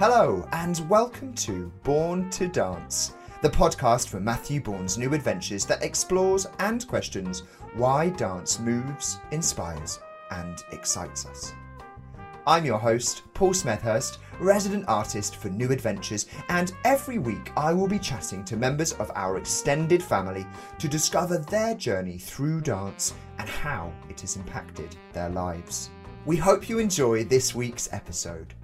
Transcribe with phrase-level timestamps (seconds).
[0.00, 5.82] Hello, and welcome to Born to Dance, the podcast for Matthew Bourne's new adventures that
[5.82, 7.42] explores and questions
[7.74, 10.00] why dance moves, inspires,
[10.30, 11.52] and excites us.
[12.46, 17.86] I'm your host, Paul Smethurst, resident artist for New Adventures, and every week I will
[17.86, 20.46] be chatting to members of our extended family
[20.78, 25.90] to discover their journey through dance and how it has impacted their lives.
[26.24, 28.54] We hope you enjoy this week's episode.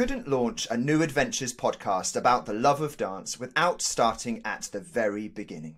[0.00, 4.80] Couldn't launch a New Adventures podcast about the love of dance without starting at the
[4.80, 5.76] very beginning.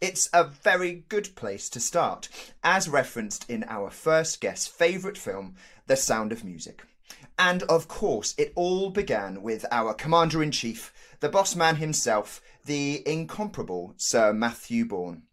[0.00, 2.30] It's a very good place to start,
[2.64, 6.82] as referenced in our first guest's favourite film, The Sound of Music.
[7.38, 10.90] And of course, it all began with our Commander in Chief,
[11.20, 15.24] the boss man himself, the incomparable Sir Matthew Bourne.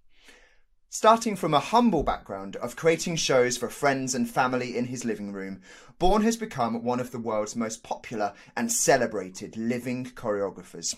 [0.92, 5.32] Starting from a humble background of creating shows for friends and family in his living
[5.32, 5.62] room,
[6.00, 10.96] Bourne has become one of the world's most popular and celebrated living choreographers.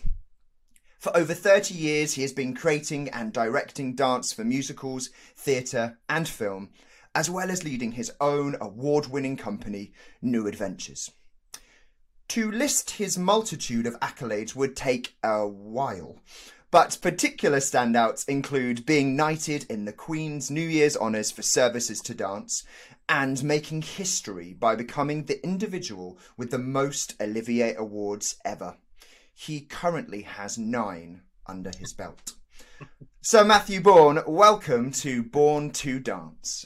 [0.98, 6.26] For over 30 years, he has been creating and directing dance for musicals, theatre, and
[6.26, 6.70] film,
[7.14, 11.12] as well as leading his own award winning company, New Adventures.
[12.30, 16.22] To list his multitude of accolades would take a while,
[16.72, 22.14] but particular standouts include being knighted in the Queen's New Year's Honours for services to
[22.14, 22.64] dance
[23.10, 28.78] and making history by becoming the individual with the most Olivier Awards ever.
[29.34, 32.36] He currently has nine under his belt.
[33.22, 36.66] so, Matthew Bourne, welcome to Born to Dance.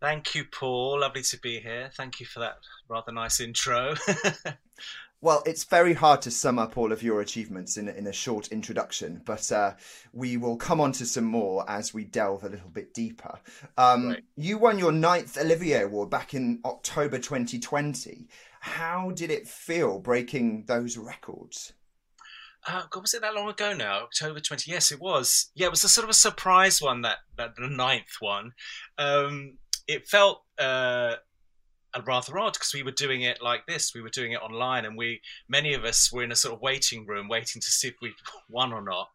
[0.00, 1.00] Thank you, Paul.
[1.00, 1.90] Lovely to be here.
[1.96, 2.56] Thank you for that
[2.88, 3.94] rather nice intro.
[5.22, 8.48] Well, it's very hard to sum up all of your achievements in, in a short
[8.48, 9.74] introduction, but uh,
[10.14, 13.38] we will come on to some more as we delve a little bit deeper.
[13.76, 14.24] Um, right.
[14.36, 18.28] You won your ninth Olivier Award back in October 2020.
[18.60, 21.74] How did it feel breaking those records?
[22.66, 24.04] Uh, God, was it that long ago now?
[24.04, 24.70] October 20.
[24.70, 25.50] Yes, it was.
[25.54, 28.52] Yeah, it was a sort of a surprise one, that, that the ninth one.
[28.96, 30.44] Um, it felt.
[30.58, 31.16] Uh,
[32.06, 33.94] rather odd because we were doing it like this.
[33.94, 36.60] We were doing it online, and we many of us were in a sort of
[36.60, 38.14] waiting room, waiting to see if we
[38.48, 39.10] won or not.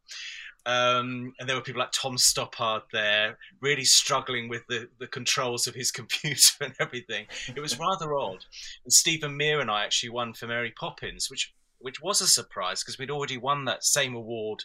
[0.67, 5.67] Um, and there were people like Tom Stoppard there, really struggling with the, the controls
[5.67, 7.27] of his computer and everything.
[7.55, 8.45] It was rather odd.
[8.83, 12.81] And Stephen Mear and I actually won for Mary Poppins, which which was a surprise
[12.81, 14.63] because we'd already won that same award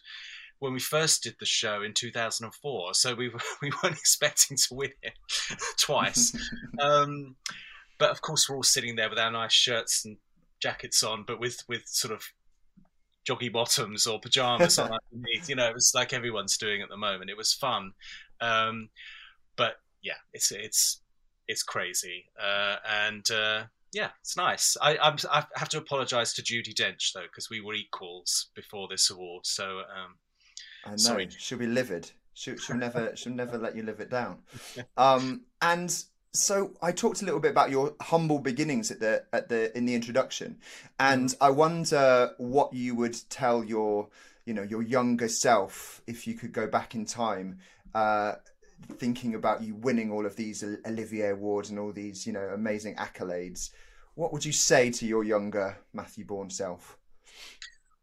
[0.61, 2.95] when we first did the show in 2004.
[2.95, 5.15] So we were, we weren't expecting to win it
[5.79, 6.35] twice.
[6.81, 7.37] um,
[8.01, 10.17] but of course, we're all sitting there with our nice shirts and
[10.61, 12.25] jackets on, but with with sort of
[13.29, 15.49] joggy bottoms or pajamas on underneath.
[15.49, 17.31] You know, it was like everyone's doing at the moment.
[17.31, 17.93] It was fun,
[18.41, 18.89] um,
[19.57, 21.03] but yeah, it's it's
[21.47, 24.77] it's crazy, uh, and uh, yeah, it's nice.
[24.81, 28.89] I I'm, i have to apologise to Judi Dench though because we were equals before
[28.89, 29.45] this award.
[29.45, 30.17] So um,
[30.87, 31.29] I know sorry.
[31.31, 32.11] she'll be livid.
[32.33, 34.39] She'll, she'll never she'll never let you live it down.
[34.97, 35.95] Um, and
[36.33, 39.85] so I talked a little bit about your humble beginnings at the at the in
[39.85, 40.59] the introduction,
[40.99, 41.37] and mm.
[41.41, 44.09] I wonder what you would tell your
[44.47, 47.59] you know your younger self if you could go back in time,
[47.95, 48.35] uh,
[48.99, 52.95] thinking about you winning all of these Olivier awards and all these you know amazing
[52.97, 53.71] accolades.
[54.15, 56.97] What would you say to your younger Matthew Bourne self?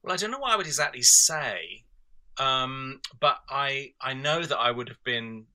[0.04, 1.86] Well, I don't know what I would exactly say,
[2.38, 5.46] um, but I I know that I would have been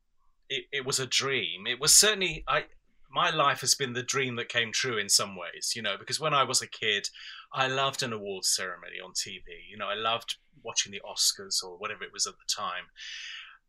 [0.53, 1.67] it, it was a dream.
[1.67, 2.65] It was certainly I
[3.11, 6.19] my life has been the dream that came true in some ways, you know, because
[6.19, 7.09] when I was a kid,
[7.53, 9.43] I loved an awards ceremony on TV.
[9.71, 12.85] You know, I loved watching the Oscars or whatever it was at the time.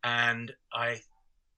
[0.02, 1.00] And I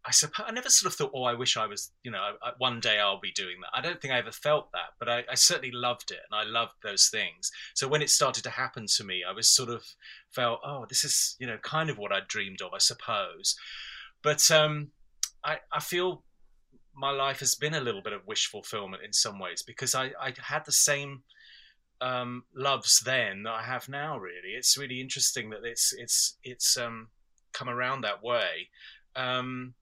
[0.05, 2.53] I suppose I never sort of thought, oh, I wish I was, you know, I,
[2.59, 3.77] one day I'll be doing that.
[3.77, 6.45] I don't think I ever felt that, but I, I, certainly loved it and I
[6.45, 7.51] loved those things.
[7.75, 9.85] So when it started to happen to me, I was sort of
[10.31, 13.57] felt, oh, this is, you know, kind of what I dreamed of, I suppose.
[14.23, 14.93] But um,
[15.47, 16.25] I, I feel
[16.95, 20.11] my life has been a little bit of wish fulfillment in some ways because I,
[20.21, 21.23] I had the same
[22.01, 24.19] um, loves then that I have now.
[24.19, 27.09] Really, it's really interesting that it's it's it's um,
[27.53, 28.69] come around that way.
[29.15, 29.75] Um,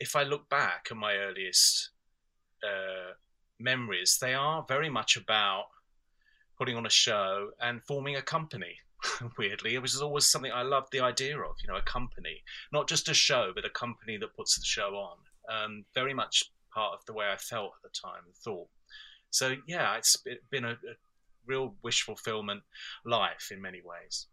[0.00, 1.90] if I look back at my earliest
[2.64, 3.12] uh,
[3.58, 5.66] memories, they are very much about
[6.58, 8.76] putting on a show and forming a company.
[9.38, 9.74] weirdly.
[9.74, 12.42] It was always something I loved the idea of, you know, a company,
[12.72, 15.16] not just a show, but a company that puts the show on.
[15.48, 18.68] Um, very much part of the way I felt at the time and thought.
[19.30, 20.16] So, yeah, it's
[20.50, 20.96] been a, a
[21.46, 22.62] real wish fulfillment
[23.04, 24.26] life in many ways.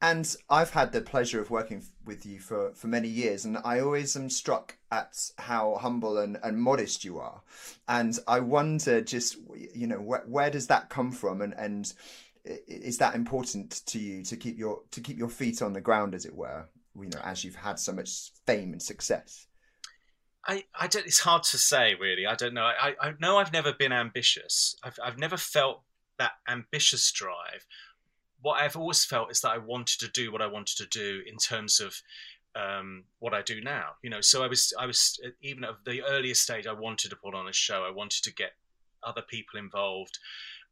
[0.00, 3.80] And I've had the pleasure of working with you for, for many years, and I
[3.80, 7.42] always am struck at how humble and, and modest you are.
[7.88, 9.38] And I wonder just,
[9.74, 11.40] you know, where, where does that come from?
[11.40, 11.92] And, and
[12.66, 16.14] is that important to you to keep your to keep your feet on the ground,
[16.14, 16.66] as it were?
[16.98, 19.46] You know, as you've had so much fame and success.
[20.46, 21.06] I, I don't.
[21.06, 22.26] It's hard to say, really.
[22.26, 22.64] I don't know.
[22.64, 24.76] I, I know I've never been ambitious.
[24.82, 25.82] I've, I've never felt
[26.18, 27.66] that ambitious drive.
[28.40, 31.22] What I've always felt is that I wanted to do what I wanted to do
[31.26, 32.00] in terms of
[32.56, 33.90] um, what I do now.
[34.02, 36.66] You know, so I was, I was even at the earliest stage.
[36.66, 37.84] I wanted to put on a show.
[37.84, 38.52] I wanted to get
[39.02, 40.18] other people involved.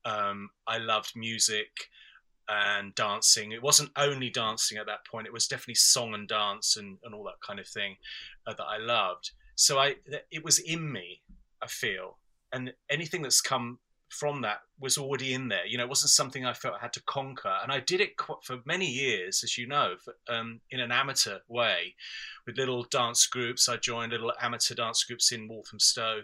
[0.07, 1.91] Um, I loved music
[2.49, 3.51] and dancing.
[3.51, 7.15] It wasn't only dancing at that point; it was definitely song and dance and, and
[7.15, 7.97] all that kind of thing
[8.47, 9.33] uh, that I loved.
[9.57, 9.97] So I,
[10.31, 11.23] it was in me.
[11.63, 12.19] I feel,
[12.53, 15.67] and anything that's come from that was already in there.
[15.67, 18.13] You know, it wasn't something I felt I had to conquer, and I did it
[18.43, 21.95] for many years, as you know, for, um, in an amateur way,
[22.47, 23.69] with little dance groups.
[23.69, 26.23] I joined little amateur dance groups in Walthamstow,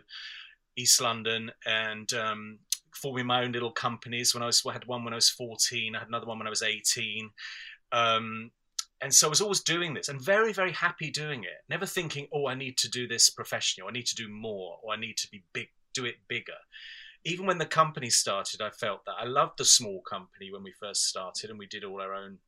[0.76, 2.58] East London, and um,
[2.94, 4.34] forming my own little companies.
[4.34, 5.94] When I was, I had one when I was fourteen.
[5.94, 7.30] I had another one when I was eighteen.
[7.90, 8.50] Um,
[9.02, 11.64] and so I was always doing this and very, very happy doing it.
[11.68, 14.78] Never thinking, oh, I need to do this professionally, or I need to do more,
[14.82, 16.52] or I need to be big, do it bigger.
[17.24, 20.72] Even when the company started, I felt that I loved the small company when we
[20.80, 22.38] first started, and we did all our own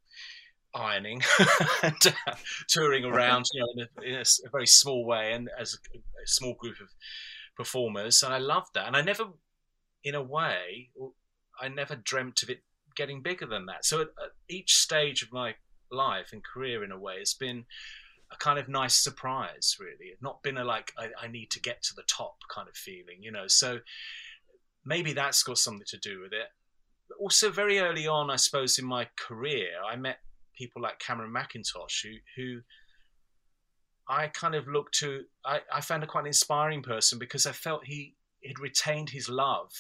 [0.75, 1.23] ironing
[1.83, 2.35] and uh,
[2.69, 5.99] touring around, you know, in, a, in a, a, very small way and as a,
[5.99, 6.89] a small group of
[7.57, 8.23] performers.
[8.23, 8.87] And I loved that.
[8.87, 9.25] And I never,
[10.05, 10.91] in a way,
[11.61, 12.63] I never dreamt of it
[12.95, 13.85] getting bigger than that.
[13.85, 15.55] So at, at each stage of my
[15.91, 17.65] life and career in a way it's been
[18.33, 20.15] a kind of nice surprise really.
[20.21, 23.23] Not been a like I, I, need to get to the top kind of feeling
[23.23, 23.47] you know.
[23.47, 23.81] So
[24.85, 26.49] maybe that's got something to do with it.
[27.21, 30.19] Also very early on i suppose in my career i met
[30.57, 32.61] people like cameron mackintosh who who
[34.09, 37.53] i kind of looked to i, I found a quite an inspiring person because i
[37.53, 39.71] felt he had retained his love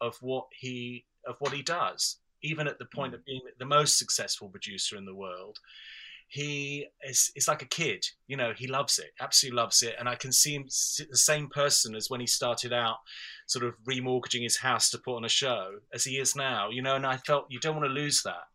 [0.00, 3.98] of what he of what he does even at the point of being the most
[3.98, 5.58] successful producer in the world.
[6.28, 9.94] He is it's like a kid you know he loves it absolutely loves it.
[9.96, 12.96] And i can see him the same person as when he started out
[13.46, 16.82] sort of remortgaging his house to put on a show as he is now you
[16.82, 18.48] know and i felt you don't want to lose that.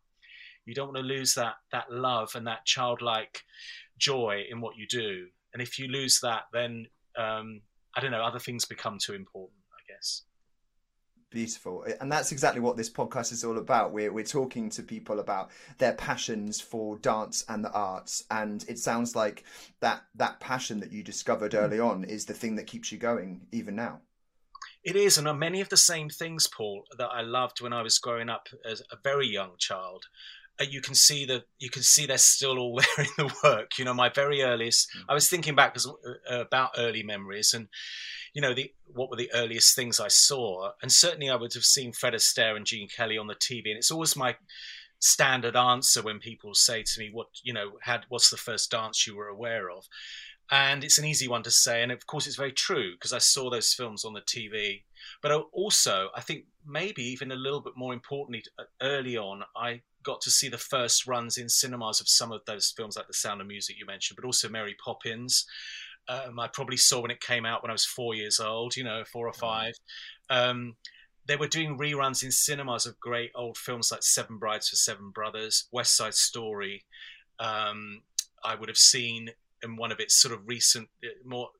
[0.66, 3.40] You don't want to lose that that love and that childlike
[3.98, 5.28] joy in what you do.
[5.54, 7.62] And if you lose that then um,
[7.96, 10.22] i don't know other things become too important i guess
[11.32, 11.86] Beautiful.
[11.98, 13.90] And that's exactly what this podcast is all about.
[13.90, 18.24] We're, we're talking to people about their passions for dance and the arts.
[18.30, 19.44] And it sounds like
[19.80, 23.46] that, that passion that you discovered early on is the thing that keeps you going
[23.50, 24.00] even now.
[24.84, 25.16] It is.
[25.16, 28.28] And are many of the same things, Paul, that I loved when I was growing
[28.28, 30.04] up as a very young child.
[30.60, 33.78] You can see that you can see they're still all there in the work.
[33.78, 34.88] You know, my very earliest.
[34.96, 35.04] Mm.
[35.08, 37.68] I was thinking back uh, about early memories, and
[38.32, 40.72] you know, the what were the earliest things I saw?
[40.82, 43.68] And certainly I would have seen Fred Astaire and Gene Kelly on the TV.
[43.68, 44.36] And it's always my
[44.98, 49.06] standard answer when people say to me, "What you know, had what's the first dance
[49.06, 49.86] you were aware of?"
[50.50, 53.18] And it's an easy one to say, and of course it's very true because I
[53.18, 54.82] saw those films on the TV.
[55.22, 59.80] But also, I think maybe even a little bit more importantly, uh, early on, I
[60.02, 63.14] got to see the first runs in cinemas of some of those films, like The
[63.14, 65.46] Sound of Music you mentioned, but also Mary Poppins
[66.08, 68.84] um, I probably saw when it came out when I was four years old, you
[68.84, 69.36] know, four or mm.
[69.36, 69.74] five.
[70.30, 70.76] Um,
[71.26, 75.10] they were doing reruns in cinemas of great old films like Seven Brides for Seven
[75.10, 76.84] Brothers, West Side Story.
[77.38, 78.02] Um,
[78.44, 79.30] I would have seen
[79.62, 81.50] in one of its sort of recent, uh, more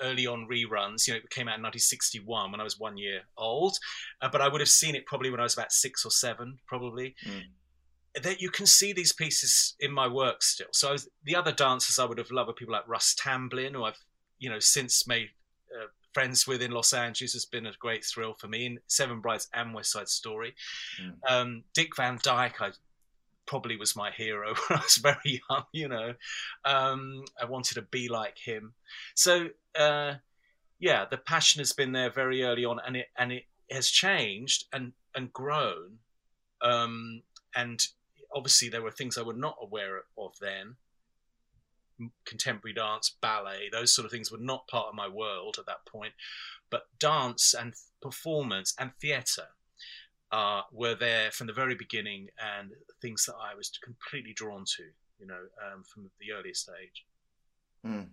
[0.00, 1.08] early on reruns.
[1.08, 3.76] You know, it came out in 1961 when I was one year old,
[4.22, 6.58] uh, but I would have seen it probably when I was about six or seven,
[6.66, 7.16] probably.
[7.26, 7.42] Mm
[8.22, 10.68] that you can see these pieces in my work still.
[10.72, 13.84] So was, the other dancers I would have loved are people like Russ Tamblyn, who
[13.84, 13.98] I've
[14.38, 15.30] you know since made
[15.74, 19.20] uh, friends with in Los Angeles, has been a great thrill for me in Seven
[19.20, 20.54] Brides and West Side Story.
[21.02, 21.32] Mm.
[21.32, 22.70] Um, Dick Van Dyke, I
[23.46, 25.64] probably was my hero when I was very young.
[25.72, 26.14] You know,
[26.64, 28.74] um, I wanted to be like him.
[29.14, 29.48] So
[29.78, 30.14] uh,
[30.78, 34.64] yeah, the passion has been there very early on, and it and it has changed
[34.72, 35.98] and and grown.
[36.60, 37.22] Um,
[37.54, 37.80] and
[38.34, 40.76] obviously there were things I was not aware of then.
[42.24, 45.84] Contemporary dance, ballet, those sort of things were not part of my world at that
[45.86, 46.12] point.
[46.70, 49.48] But dance and performance and theatre
[50.30, 52.70] uh, were there from the very beginning and
[53.00, 54.84] things that I was completely drawn to,
[55.18, 57.04] you know, um, from the earliest age.
[57.86, 58.08] Mm.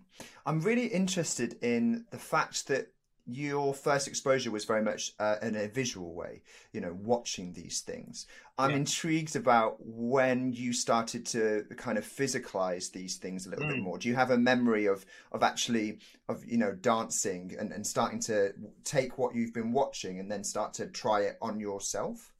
[0.46, 2.88] I'm really interested in the fact that
[3.26, 6.42] your first exposure was very much uh, in a visual way,
[6.72, 8.26] you know, watching these things.
[8.56, 8.76] I'm yeah.
[8.76, 13.70] intrigued about when you started to kind of physicalize these things a little mm.
[13.70, 13.98] bit more.
[13.98, 18.20] Do you have a memory of of actually of you know dancing and, and starting
[18.20, 18.52] to
[18.84, 22.32] take what you've been watching and then start to try it on yourself?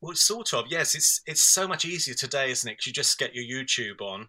[0.00, 0.66] Well, sort of.
[0.70, 2.72] Yes, it's it's so much easier today, isn't it?
[2.72, 4.28] Because you just get your YouTube on,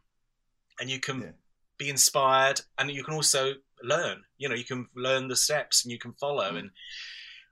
[0.79, 1.31] and you can yeah.
[1.77, 4.23] be inspired, and you can also learn.
[4.37, 6.51] You know, you can learn the steps and you can follow.
[6.51, 6.59] Mm.
[6.59, 6.69] And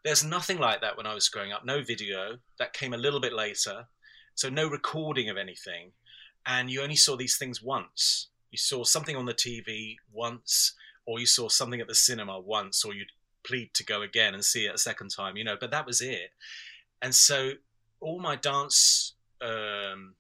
[0.04, 1.66] there's nothing like that when I was growing up.
[1.66, 2.38] No video.
[2.60, 3.88] That came a little bit later.
[4.36, 5.92] So no recording of anything.
[6.46, 8.30] And you only saw these things once.
[8.52, 10.76] You saw something on the TV once,
[11.06, 13.12] or you saw something at the cinema once, or you'd
[13.46, 16.02] plead to go again and see it a second time, you know, but that was
[16.02, 16.32] it.
[17.02, 17.54] And so
[18.00, 20.16] all my dance um,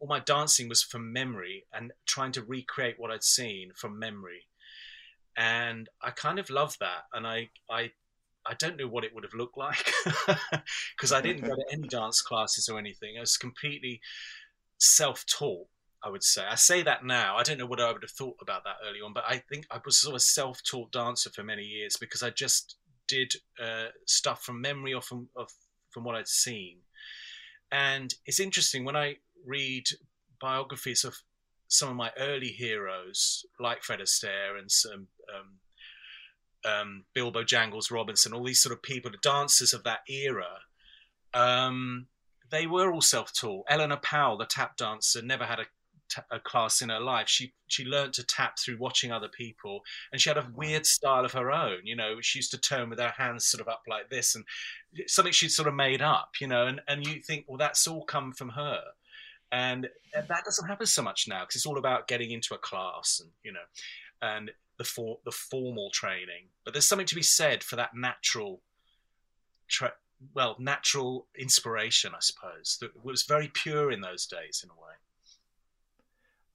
[0.00, 4.46] all my dancing was from memory and trying to recreate what I'd seen from memory
[5.40, 7.04] and I kind of love that.
[7.14, 7.92] And I I
[8.46, 9.92] I don't know what it would have looked like
[10.96, 13.16] because I didn't go to any dance classes or anything.
[13.16, 14.00] I was completely
[14.78, 15.66] self-taught.
[16.02, 16.42] I would say.
[16.48, 17.36] I say that now.
[17.36, 19.66] I don't know what I would have thought about that early on, but I think
[19.70, 23.88] I was sort of a self-taught dancer for many years because I just did uh,
[24.06, 25.50] stuff from memory or from of,
[25.90, 26.78] from what I'd seen.
[27.70, 29.88] And it's interesting when I read
[30.40, 31.16] biographies of
[31.70, 38.34] some of my early heroes, like Fred Astaire and some um, um, Bill Bojangles Robinson,
[38.34, 40.48] all these sort of people, the dancers of that era,
[41.32, 42.08] um,
[42.50, 43.66] they were all self-taught.
[43.68, 45.64] Eleanor Powell, the tap dancer, never had a,
[46.32, 47.28] a class in her life.
[47.28, 51.24] She she learned to tap through watching other people, and she had a weird style
[51.24, 51.82] of her own.
[51.84, 54.44] You know, she used to turn with her hands sort of up like this, and
[55.06, 56.32] something she'd sort of made up.
[56.40, 58.80] You know, and and you think, well, that's all come from her
[59.52, 63.20] and that doesn't happen so much now because it's all about getting into a class
[63.22, 63.60] and you know
[64.22, 66.48] and the for, the formal training.
[66.64, 68.62] But there's something to be said for that natural
[69.68, 69.92] tra-
[70.34, 74.94] well natural inspiration i suppose that was very pure in those days in a way.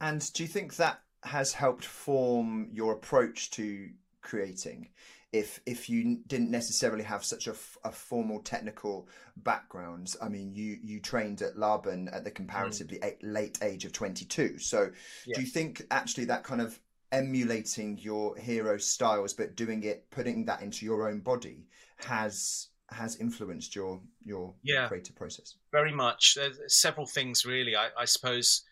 [0.02, 3.90] And do you think that has helped form your approach to
[4.22, 4.90] creating
[5.36, 10.16] if if you didn't necessarily have such a, a formal technical background.
[10.22, 13.16] I mean, you you trained at Laban at the comparatively mm.
[13.22, 14.60] late age of 22.
[14.60, 14.92] So,
[15.26, 15.36] yeah.
[15.36, 16.80] do you think actually that kind of
[17.12, 23.16] emulating your hero styles but doing it putting that into your own body has has
[23.18, 28.64] influenced your your yeah, creative process very much there's several things really I, I suppose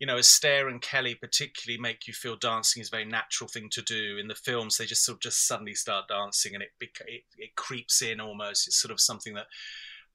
[0.00, 3.68] you know, Astaire and Kelly particularly make you feel dancing is a very natural thing
[3.72, 4.16] to do.
[4.18, 7.54] In the films, they just sort of just suddenly start dancing, and it it, it
[7.54, 8.66] creeps in almost.
[8.66, 9.46] It's sort of something that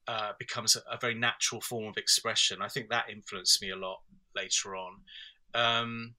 [0.08, 2.62] uh, becomes a, a, very natural form of expression.
[2.62, 4.00] I think that influenced me a lot
[4.34, 4.92] later on.
[5.54, 6.14] Um,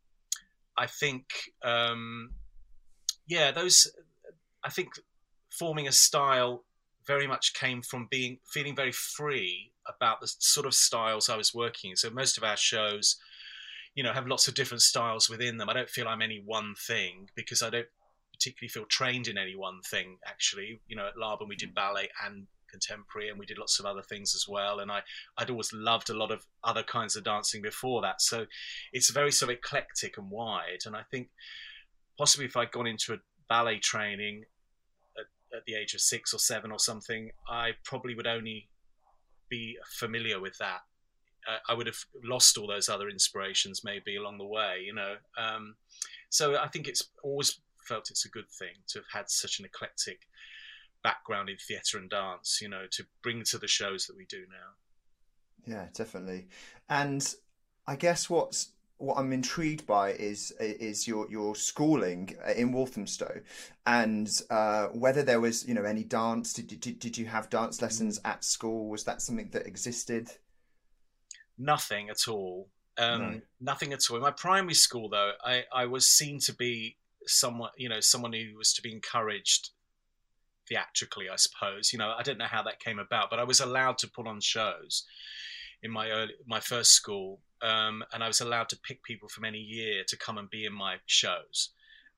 [0.78, 1.26] I think,
[1.62, 2.32] um,
[3.28, 3.92] yeah, those.
[4.64, 4.92] I think
[5.52, 6.64] forming a style
[7.06, 11.54] very much came from being feeling very free about the sort of styles I was
[11.54, 11.98] working.
[11.98, 13.18] So most of our shows
[13.98, 15.70] you know have lots of different styles within them.
[15.70, 17.88] I don't feel I'm any one thing because I don't
[18.32, 20.20] particularly feel trained in any one thing.
[20.24, 23.88] Actually, you know, at Laban we did ballet and contemporary and we did lots of
[23.88, 25.00] other things as well and I,
[25.38, 28.46] I'd always loved a lot of other kinds of dancing before that so
[28.92, 31.30] it's very of eclectic and wide and I think
[32.18, 34.44] possibly if I'd gone into a ballet training
[35.18, 38.68] at, at the age of six or seven or something I probably would only
[39.48, 40.82] be familiar with that
[41.68, 45.16] I would have lost all those other inspirations maybe along the way, you know.
[45.38, 45.76] Um,
[46.30, 49.66] so I think it's always felt it's a good thing to have had such an
[49.66, 50.28] eclectic
[51.04, 54.44] background in theatre and dance, you know, to bring to the shows that we do
[54.50, 55.74] now.
[55.74, 56.48] Yeah, definitely.
[56.90, 57.34] And
[57.88, 63.42] I guess what's what I'm intrigued by is is your your schooling in Walthamstow,
[63.86, 66.54] and uh, whether there was you know any dance.
[66.54, 68.90] Did, did did you have dance lessons at school?
[68.90, 70.32] Was that something that existed?
[71.58, 72.70] Nothing at all.
[72.98, 73.42] Um, no.
[73.62, 74.18] Nothing at all.
[74.18, 78.34] In my primary school, though, I, I was seen to be someone, you know, someone
[78.34, 79.70] who was to be encouraged
[80.68, 81.94] theatrically, I suppose.
[81.94, 84.28] You know, I don't know how that came about, but I was allowed to put
[84.28, 85.06] on shows
[85.84, 89.46] in my early, my first school, um, and I was allowed to pick people from
[89.46, 91.70] any year to come and be in my shows,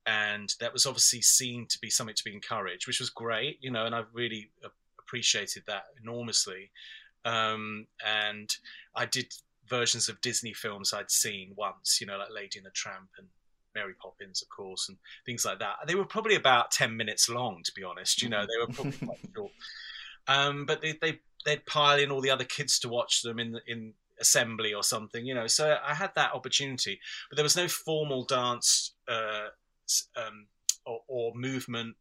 [0.06, 3.72] and that was obviously seen to be something to be encouraged, which was great, you
[3.72, 4.52] know, and I really
[4.98, 6.72] appreciated that enormously.
[7.26, 8.50] Um, and
[8.96, 9.34] I did
[9.68, 13.28] versions of Disney films I'd seen once, you know, like Lady and the Tramp and
[13.76, 15.76] Mary Poppins, of course, and things like that.
[15.88, 18.22] They were probably about ten minutes long, to be honest.
[18.22, 19.52] You know, they were probably quite short.
[20.28, 23.60] Um, but they, they they'd pile in all the other kids to watch them in
[23.68, 25.48] in assembly or something, you know.
[25.48, 27.00] So I had that opportunity,
[27.30, 29.48] but there was no formal dance uh,
[30.16, 30.48] um,
[30.86, 31.96] or, or, movement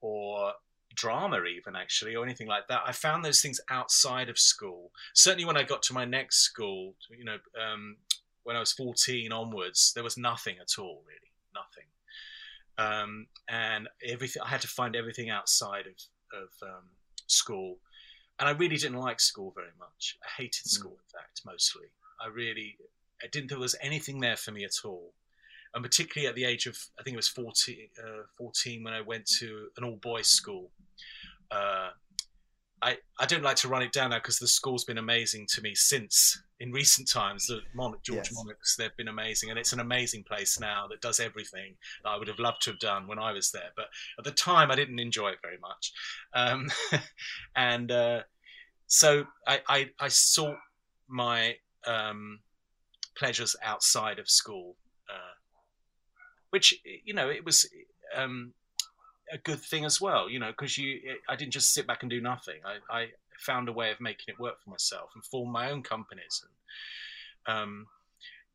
[0.00, 0.52] or
[0.98, 5.44] drama even actually or anything like that i found those things outside of school certainly
[5.44, 7.96] when i got to my next school you know um,
[8.42, 11.84] when i was 14 onwards there was nothing at all really nothing
[12.78, 16.84] um, and everything i had to find everything outside of, of um,
[17.28, 17.76] school
[18.40, 20.68] and i really didn't like school very much i hated hmm.
[20.68, 21.14] school mm.
[21.14, 21.86] in fact mostly
[22.20, 22.76] i really
[23.22, 25.12] i didn't think there was anything there for me at all
[25.74, 29.00] and particularly at the age of I think it was 14, uh, 14 when I
[29.00, 30.70] went to an all boys school.
[31.50, 31.90] Uh,
[32.80, 35.62] I I don't like to run it down now because the school's been amazing to
[35.62, 37.46] me since in recent times.
[37.46, 38.34] The Mon- George yes.
[38.34, 41.74] Monoux they've been amazing, and it's an amazing place now that does everything
[42.04, 43.70] that I would have loved to have done when I was there.
[43.76, 43.86] But
[44.18, 45.92] at the time, I didn't enjoy it very much,
[46.34, 46.68] um,
[47.56, 48.22] and uh,
[48.86, 50.58] so I, I, I sought
[51.08, 52.40] my um,
[53.16, 54.76] pleasures outside of school
[56.50, 56.74] which
[57.04, 57.68] you know it was
[58.16, 58.52] um,
[59.32, 60.28] a good thing as well.
[60.28, 62.60] You know, because you I didn't just sit back and do nothing.
[62.64, 63.06] I, I,
[63.38, 66.44] found a way of making it work for myself and form my own companies
[67.46, 67.86] and um,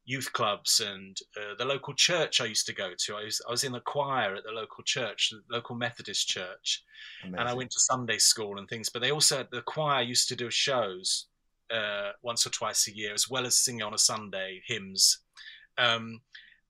[0.06, 3.15] youth clubs and uh, the local church I used to go to.
[3.15, 6.84] I was I was in the choir at the local church, the local Methodist church,
[7.24, 7.39] Amazing.
[7.39, 8.89] and I went to Sunday school and things.
[8.89, 11.27] But they also the choir used to do shows
[11.74, 15.20] uh, once or twice a year, as well as singing on a Sunday hymns.
[15.77, 16.22] Um,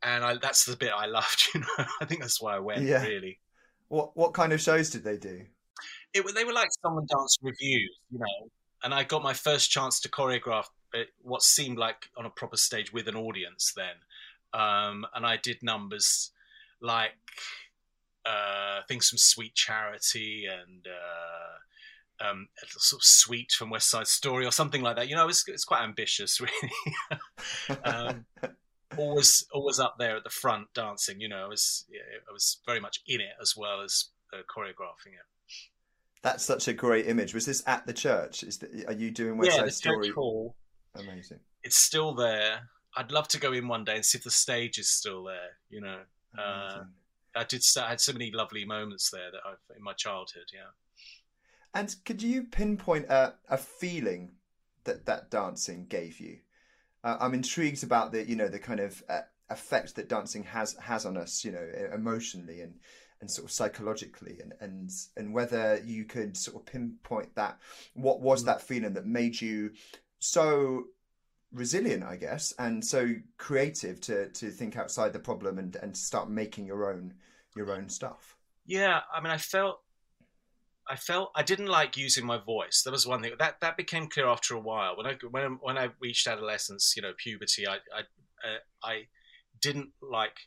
[0.03, 1.47] and I, that's the bit I loved.
[1.53, 2.83] You know, I think that's why I went.
[2.83, 3.03] Yeah.
[3.03, 3.39] Really.
[3.93, 5.45] What what kind of shows did they do?
[6.15, 8.49] It they were like song and dance revues, you know.
[8.83, 10.65] And I got my first chance to choreograph
[11.21, 13.97] what seemed like on a proper stage with an audience then.
[14.59, 16.31] Um, and I did numbers
[16.81, 17.11] like
[18.25, 24.07] uh, things from Sweet Charity and uh, um, a sort of suite from West Side
[24.07, 25.07] Story or something like that.
[25.07, 26.41] You know, it's it's quite ambitious,
[27.69, 27.79] really.
[27.83, 28.25] um,
[28.97, 31.19] always always up there at the front dancing.
[31.21, 34.37] You know, I was yeah, I was very much in it as well as uh,
[34.49, 35.25] choreographing it.
[36.21, 37.33] That's such a great image.
[37.33, 38.43] Was this at the church?
[38.43, 40.07] Is the, are you doing West yeah, Side the Story?
[40.07, 40.55] Church hall.
[40.95, 41.39] Amazing.
[41.63, 42.69] It's still there.
[42.95, 45.57] I'd love to go in one day and see if the stage is still there.
[45.69, 45.99] You know,
[46.37, 46.83] uh,
[47.35, 47.63] I did.
[47.77, 50.45] I had so many lovely moments there that I've in my childhood.
[50.53, 50.71] Yeah.
[51.73, 54.33] And could you pinpoint a, a feeling
[54.83, 56.37] that that dancing gave you?
[57.03, 60.73] Uh, I'm intrigued about the you know the kind of uh, effect that dancing has
[60.73, 62.75] has on us, you know, emotionally and
[63.21, 67.59] and sort of psychologically, and and and whether you could sort of pinpoint that
[67.93, 68.47] what was mm.
[68.47, 69.71] that feeling that made you
[70.19, 70.85] so
[71.53, 76.29] resilient, I guess, and so creative to to think outside the problem and and start
[76.29, 77.13] making your own
[77.55, 78.37] your own stuff.
[78.65, 79.81] Yeah, I mean, I felt
[80.89, 82.81] I felt I didn't like using my voice.
[82.83, 84.97] That was one thing that that became clear after a while.
[84.97, 87.99] When I when when I reached adolescence, you know, puberty, I I
[88.47, 89.03] uh, I
[89.61, 90.37] didn't like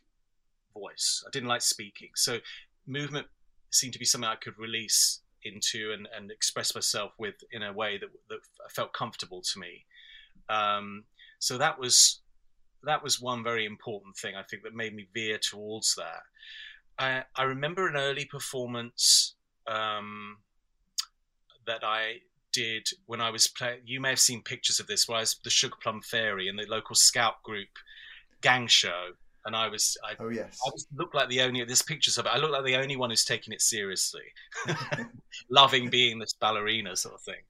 [0.73, 1.23] voice.
[1.25, 2.09] I didn't like speaking.
[2.15, 2.37] So
[2.85, 3.27] movement
[3.71, 7.73] seemed to be something I could release into and, and express myself with in a
[7.73, 9.85] way that that felt comfortable to me.
[10.49, 11.05] Um,
[11.39, 12.21] so that was
[12.83, 16.21] that was one very important thing I think that made me veer towards that.
[16.99, 19.35] I, I remember an early performance
[19.67, 20.37] um,
[21.65, 23.81] that I did when I was playing.
[23.85, 25.07] You may have seen pictures of this.
[25.07, 27.69] Where I was the Sugar Plum Fairy in the local scout group
[28.41, 29.09] gang show,
[29.45, 29.97] and I was.
[30.03, 30.57] I, oh yes.
[30.65, 31.63] I looked like the only.
[31.63, 32.31] There's pictures of it.
[32.33, 34.23] I look like the only one who's taking it seriously,
[35.49, 37.43] loving being this ballerina sort of thing.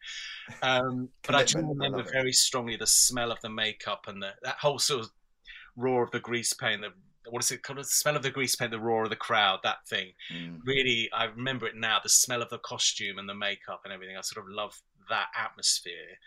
[0.62, 4.58] Um, but I do remember very strongly the smell of the makeup and the, that
[4.60, 5.12] whole sort of
[5.75, 6.89] roar of the grease paint, the
[7.29, 7.79] what is it called?
[7.79, 10.11] The smell of the grease paint, the roar of the crowd, that thing.
[10.33, 10.59] Mm.
[10.65, 11.99] Really, I remember it now.
[12.01, 14.17] The smell of the costume and the makeup and everything.
[14.17, 16.17] I sort of love that atmosphere.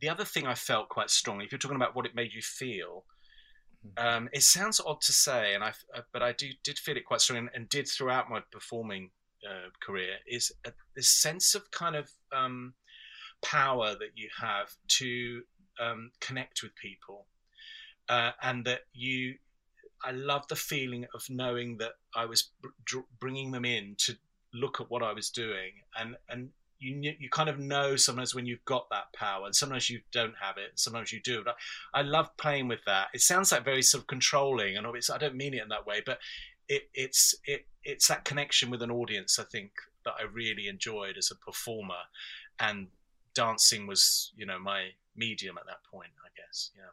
[0.00, 2.42] The other thing I felt quite strongly, if you're talking about what it made you
[2.42, 3.04] feel,
[3.86, 4.02] mm.
[4.04, 7.04] um, it sounds odd to say, and I, uh, but I do did feel it
[7.04, 9.10] quite strongly, and, and did throughout my performing
[9.48, 12.74] uh, career, is a, this sense of kind of um,
[13.42, 15.42] power that you have to
[15.80, 17.26] um, connect with people,
[18.08, 19.34] uh, and that you
[20.04, 24.16] I love the feeling of knowing that I was br- bringing them in to
[24.54, 28.46] look at what I was doing, and and you you kind of know sometimes when
[28.46, 31.42] you've got that power, and sometimes you don't have it, and sometimes you do.
[31.44, 31.56] But
[31.94, 33.08] I, I love playing with that.
[33.12, 35.86] It sounds like very sort of controlling, and obviously I don't mean it in that
[35.86, 36.18] way, but
[36.68, 39.38] it, it's it it's that connection with an audience.
[39.38, 39.72] I think
[40.04, 42.06] that I really enjoyed as a performer,
[42.60, 42.88] and
[43.34, 46.10] dancing was you know my medium at that point.
[46.24, 46.90] I guess yeah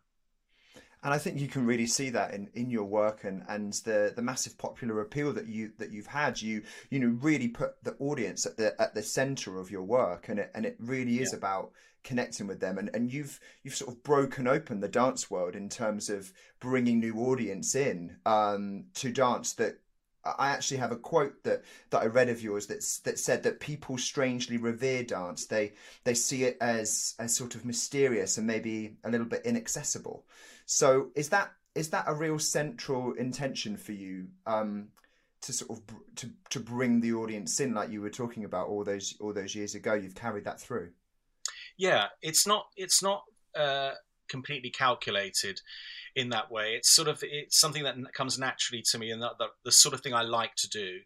[1.06, 4.12] and I think you can really see that in, in your work and, and the,
[4.16, 6.42] the massive popular appeal that you that you've had.
[6.42, 10.30] You you know really put the audience at the at the center of your work,
[10.30, 11.38] and it and it really is yeah.
[11.38, 11.72] about
[12.04, 12.80] connecting with them.
[12.80, 17.00] And and you've you've sort of broken open the dance world in terms of bringing
[17.00, 19.80] new audience in um, to dance that
[20.26, 23.60] I actually have a quote that, that I read of yours that that said that
[23.60, 25.46] people strangely revere dance.
[25.46, 30.26] They they see it as as sort of mysterious and maybe a little bit inaccessible.
[30.66, 34.88] So is that is that a real central intention for you um,
[35.42, 35.82] to sort of
[36.16, 39.54] to to bring the audience in, like you were talking about all those all those
[39.54, 39.94] years ago?
[39.94, 40.90] You've carried that through.
[41.78, 43.24] Yeah, it's not it's not
[43.56, 43.92] uh,
[44.28, 45.62] completely calculated
[46.16, 46.74] in that way.
[46.76, 49.32] It's sort of it's something that comes naturally to me, and the,
[49.64, 51.00] the, sort of thing I like to do.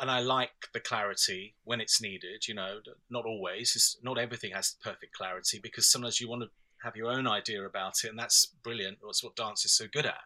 [0.00, 2.48] And I like the clarity when it's needed.
[2.48, 3.76] You know, not always.
[3.76, 6.48] It's, not everything has perfect clarity because sometimes you want to
[6.82, 8.98] have your own idea about it, and that's brilliant.
[9.04, 10.20] That's what dance is so good at.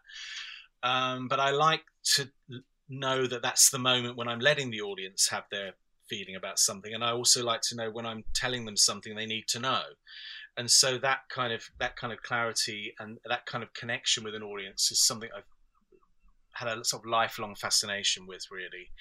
[0.81, 1.83] Um, but I like
[2.15, 2.29] to
[2.87, 5.73] know that that's the moment when I'm letting the audience have their
[6.09, 9.25] feeling about something, and I also like to know when I'm telling them something they
[9.25, 9.81] need to know
[10.57, 14.35] and so that kind of that kind of clarity and that kind of connection with
[14.35, 15.43] an audience is something I've
[16.53, 18.91] had a sort of lifelong fascination with, really.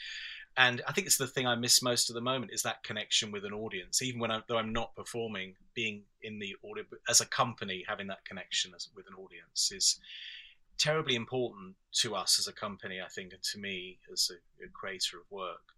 [0.56, 3.30] And I think it's the thing I miss most at the moment is that connection
[3.30, 4.02] with an audience.
[4.02, 8.08] Even when I'm, though I'm not performing, being in the audience as a company, having
[8.08, 10.00] that connection as, with an audience is
[10.76, 13.00] terribly important to us as a company.
[13.04, 15.74] I think, and to me as a, a creator of work.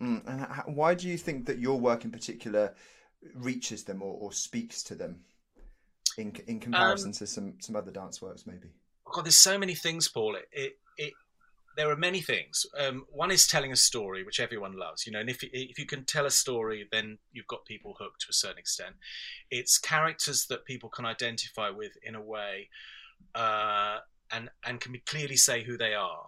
[0.00, 2.74] Mm, and why do you think that your work in particular
[3.34, 5.20] reaches them or, or speaks to them
[6.16, 8.68] in in comparison um, to some some other dance works maybe?
[9.06, 10.36] Oh god there's so many things paul.
[10.36, 11.12] It it, it
[11.76, 12.66] there are many things.
[12.76, 15.86] Um, one is telling a story which everyone loves you know and if, if you
[15.86, 18.96] can tell a story then you've got people hooked to a certain extent.
[19.50, 22.68] It's characters that people can identify with in a way
[23.34, 23.98] uh,
[24.32, 26.26] and and can be clearly say who they are.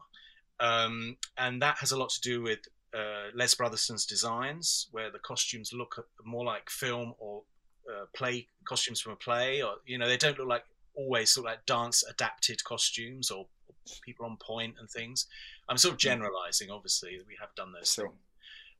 [0.60, 2.60] Um, and that has a lot to do with
[2.94, 7.42] uh, Lez Brotherston's designs, where the costumes look more like film or
[7.88, 11.46] uh, play costumes from a play, or you know, they don't look like always sort
[11.46, 15.26] of like dance adapted costumes or, or people on pointe and things.
[15.68, 16.08] I'm sort of hmm.
[16.08, 17.92] generalizing, obviously, we have done those.
[17.92, 18.12] Sure.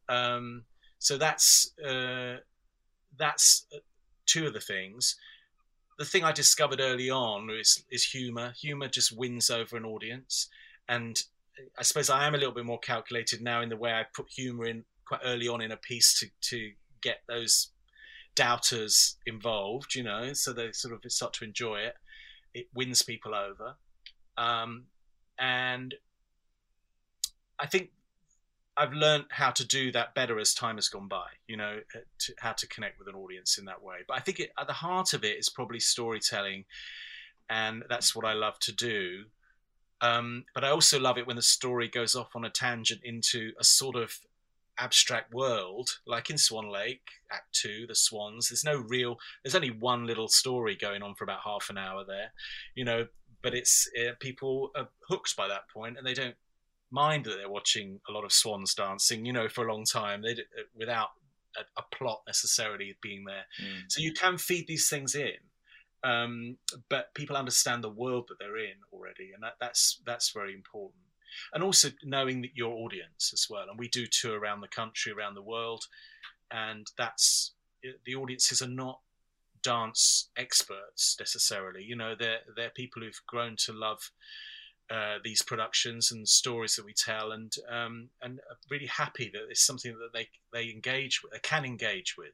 [0.08, 0.64] Um,
[0.98, 2.38] so that's uh,
[3.16, 3.78] that's uh,
[4.26, 5.16] two of the things.
[5.98, 8.54] The thing I discovered early on is is humor.
[8.60, 10.48] Humor just wins over an audience,
[10.88, 11.22] and
[11.78, 14.26] I suppose I am a little bit more calculated now in the way I put
[14.30, 17.72] humour in quite early on in a piece to to get those
[18.34, 21.94] doubters involved, you know, so they sort of start to enjoy it.
[22.54, 23.74] It wins people over,
[24.36, 24.84] um,
[25.38, 25.94] and
[27.58, 27.90] I think
[28.76, 31.26] I've learned how to do that better as time has gone by.
[31.46, 33.98] You know, uh, to, how to connect with an audience in that way.
[34.06, 36.64] But I think it, at the heart of it is probably storytelling,
[37.48, 39.24] and that's what I love to do.
[40.00, 43.52] Um, but I also love it when the story goes off on a tangent into
[43.60, 44.18] a sort of
[44.78, 48.48] abstract world, like in Swan Lake, Act Two, the Swans.
[48.48, 49.18] There's no real.
[49.44, 52.32] There's only one little story going on for about half an hour there,
[52.74, 53.06] you know.
[53.42, 56.36] But it's uh, people are hooked by that point, and they don't
[56.90, 60.22] mind that they're watching a lot of swans dancing, you know, for a long time.
[60.22, 61.10] They uh, without
[61.56, 63.44] a, a plot necessarily being there.
[63.62, 63.82] Mm.
[63.88, 65.36] So you can feed these things in
[66.02, 66.56] um,
[66.88, 71.02] but people understand the world that they're in already, and that, that's that's very important.
[71.54, 73.66] And also knowing that your audience as well.
[73.68, 75.84] And we do tour around the country, around the world,
[76.50, 77.52] and that's
[78.04, 79.00] the audiences are not
[79.62, 81.84] dance experts necessarily.
[81.84, 84.10] You know, they're they're people who've grown to love
[84.90, 89.64] uh, these productions and stories that we tell, and um, and really happy that it's
[89.64, 92.32] something that they they engage with, they can engage with.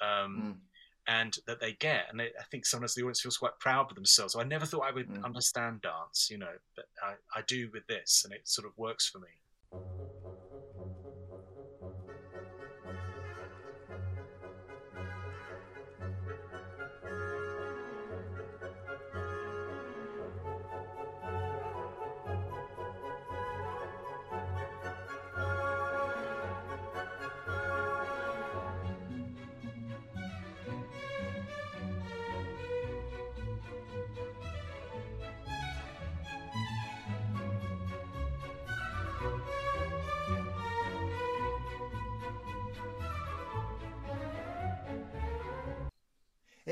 [0.00, 0.69] Um, mm
[1.10, 2.06] and that they get.
[2.10, 4.34] And I think sometimes the audience feels quite proud of themselves.
[4.34, 5.24] So I never thought I would mm.
[5.24, 9.08] understand dance, you know, but I, I do with this, and it sort of works
[9.08, 10.19] for me.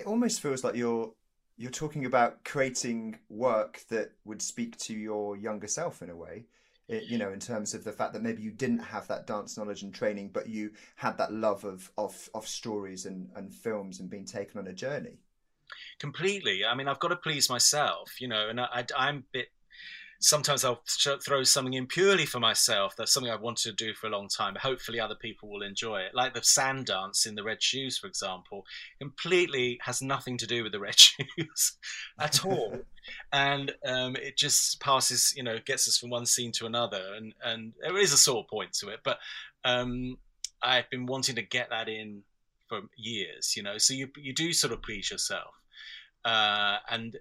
[0.09, 1.13] Almost feels like you're
[1.57, 6.45] you're talking about creating work that would speak to your younger self in a way
[6.89, 9.57] it, you know in terms of the fact that maybe you didn't have that dance
[9.57, 14.01] knowledge and training but you had that love of of, of stories and, and films
[14.01, 15.19] and being taken on a journey.
[15.99, 16.65] Completely.
[16.65, 19.49] I mean i've got to please myself you know and I, I, i'm a bit
[20.21, 20.83] sometimes I'll
[21.25, 22.95] throw something in purely for myself.
[22.97, 24.57] That's something I've wanted to do for a long time.
[24.57, 26.15] Hopefully, other people will enjoy it.
[26.15, 28.67] Like the sand dance in the Red Shoes, for example,
[28.99, 31.77] completely has nothing to do with the Red Shoes
[32.19, 32.81] at all.
[33.33, 37.35] and um, it just passes, you know, gets us from one scene to another, and
[37.45, 39.19] and there is a sore point to it, but
[39.65, 40.19] um,
[40.63, 42.23] I've been wanting to get that in
[42.69, 43.79] for years, you know.
[43.79, 45.55] So you you do sort of please yourself,
[46.25, 47.17] uh, and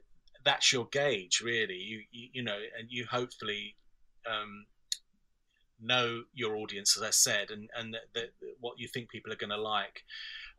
[0.48, 1.76] that's your gauge, really.
[1.76, 3.76] You you, you know, and you hopefully
[4.26, 4.66] um,
[5.82, 8.30] know your audience, as I said, and and the,
[8.60, 10.04] what you think people are going to like,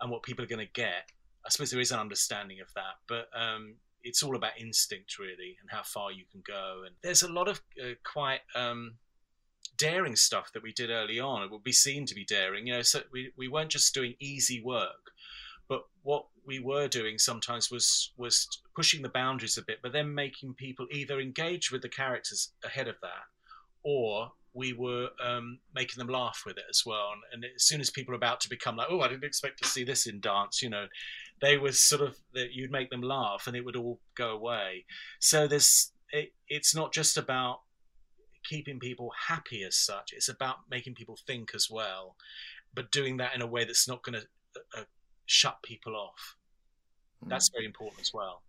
[0.00, 1.10] and what people are going to get.
[1.46, 5.56] I suppose there is an understanding of that, but um, it's all about instinct, really,
[5.60, 6.82] and how far you can go.
[6.84, 8.96] And there's a lot of uh, quite um,
[9.78, 11.42] daring stuff that we did early on.
[11.42, 12.82] It would be seen to be daring, you know.
[12.82, 15.12] So we we weren't just doing easy work,
[15.66, 20.14] but what we were doing sometimes was was pushing the boundaries a bit, but then
[20.14, 23.26] making people either engage with the characters ahead of that,
[23.82, 27.10] or we were um, making them laugh with it as well.
[27.12, 29.62] And, and, as soon as people are about to become like, oh, I didn't expect
[29.62, 30.86] to see this in dance, you know,
[31.40, 34.86] they were sort of that you'd make them laugh and it would all go away.
[35.20, 37.60] So there's it, it's not just about
[38.42, 42.16] keeping people happy as such; it's about making people think as well,
[42.74, 44.84] but doing that in a way that's not going to uh, uh,
[45.26, 46.37] shut people off.
[47.24, 47.30] Mm.
[47.30, 48.42] That's very important as well.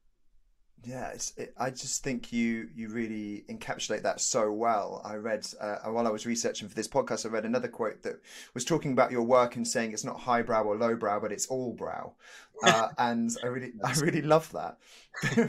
[0.86, 5.02] Yeah, it, I just think you you really encapsulate that so well.
[5.04, 8.22] I read uh, while I was researching for this podcast, I read another quote that
[8.54, 11.74] was talking about your work and saying it's not highbrow or lowbrow, but it's all
[11.74, 12.14] brow,
[12.64, 14.78] uh, and I really I really love that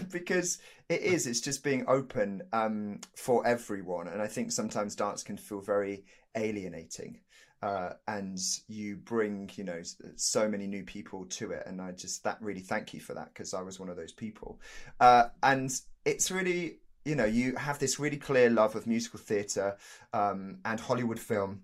[0.11, 1.28] because it is.
[1.28, 6.04] It's just being open um, for everyone, and I think sometimes dance can feel very
[6.35, 7.20] alienating
[7.62, 9.83] uh, and you bring you know
[10.16, 11.64] so many new people to it.
[11.66, 14.12] And i just that really thank you for that because i was one of those
[14.12, 14.61] people.
[14.99, 15.70] Uh, and
[16.05, 19.77] it's really you know you have this really clear love of musical theatre
[20.12, 21.62] um, and hollywood film.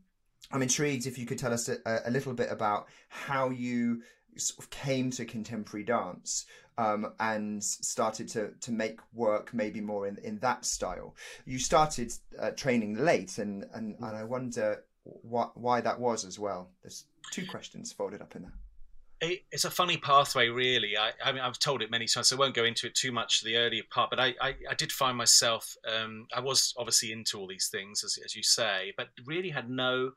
[0.53, 4.03] I'm intrigued if you could tell us a, a little bit about how you
[4.37, 6.47] sort of came to contemporary dance
[6.79, 11.15] um, and started to to make work maybe more in, in that style.
[11.45, 14.85] You started uh, training late, and, and, and I wonder
[15.23, 16.71] why, why that was as well.
[16.83, 18.53] There's two questions folded up in there.
[19.21, 20.97] It, it's a funny pathway, really.
[20.97, 23.13] I, I, mean, I've told it many times, so I won't go into it too
[23.13, 23.43] much.
[23.43, 25.75] The earlier part, but I, I, I did find myself.
[25.91, 29.71] Um, I was obviously into all these things, as, as you say, but really had
[29.71, 30.13] no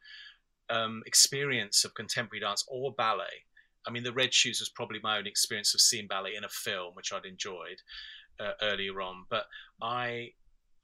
[0.69, 3.45] um, experience of contemporary dance or ballet.
[3.87, 6.49] I mean, the Red Shoes was probably my own experience of seeing ballet in a
[6.49, 7.81] film, which I'd enjoyed
[8.39, 9.25] uh, earlier on.
[9.29, 9.45] But
[9.81, 10.33] I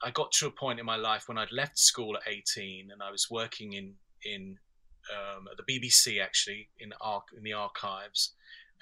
[0.04, 3.02] I got to a point in my life when I'd left school at 18 and
[3.02, 4.58] I was working in in
[5.14, 8.34] um, at the BBC actually in arch- in the archives.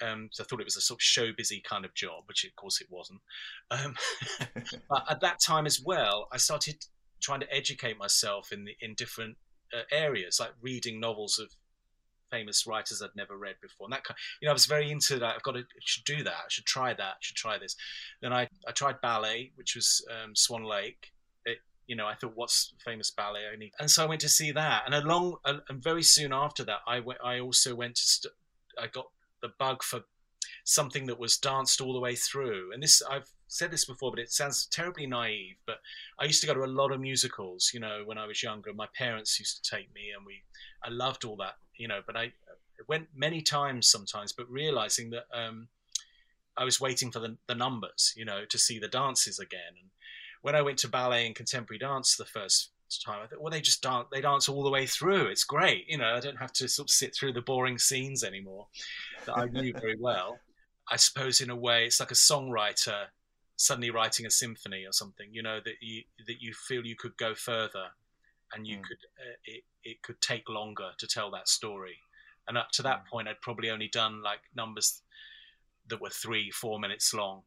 [0.02, 2.44] Um, so I thought it was a sort of show busy kind of job, which
[2.44, 3.20] of course it wasn't.
[3.70, 3.94] Um,
[4.90, 6.84] but at that time as well, I started
[7.20, 9.36] trying to educate myself in the, in different
[9.72, 11.50] uh, areas, like reading novels of
[12.34, 13.86] famous writers I'd never read before.
[13.86, 15.34] And that kind, you know, I was very into that.
[15.36, 16.32] I've got to should do that.
[16.32, 17.00] I should try that.
[17.00, 17.76] I should try this.
[18.20, 21.12] Then I, I tried ballet, which was um, Swan Lake.
[21.44, 23.42] It, you know, I thought, what's famous ballet?
[23.52, 24.82] I need, and so I went to see that.
[24.86, 27.20] And along, and very soon after that, I went.
[27.24, 28.06] I also went to.
[28.06, 28.34] St-
[28.78, 29.06] I got
[29.40, 30.00] the bug for
[30.64, 32.72] something that was danced all the way through.
[32.72, 35.56] And this, I've said this before, but it sounds terribly naive.
[35.66, 35.76] But
[36.18, 38.72] I used to go to a lot of musicals, you know, when I was younger.
[38.72, 40.42] My parents used to take me, and we,
[40.82, 42.32] I loved all that you know, but I
[42.88, 45.68] went many times sometimes, but realizing that um,
[46.56, 49.74] I was waiting for the, the numbers, you know, to see the dances again.
[49.80, 49.90] And
[50.42, 52.70] when I went to ballet and contemporary dance the first
[53.04, 55.26] time, I thought, well, they just dance, they dance all the way through.
[55.26, 56.14] It's great, you know.
[56.14, 58.68] I don't have to sort of sit through the boring scenes anymore
[59.26, 60.38] that I knew very well.
[60.90, 63.06] I suppose in a way, it's like a songwriter
[63.56, 67.16] suddenly writing a symphony or something, you know, that you that you feel you could
[67.16, 67.86] go further
[68.52, 68.82] and you mm.
[68.82, 71.98] could uh, it, it could take longer to tell that story
[72.48, 73.08] and up to that mm.
[73.10, 75.02] point i'd probably only done like numbers
[75.88, 77.42] that were three four minutes long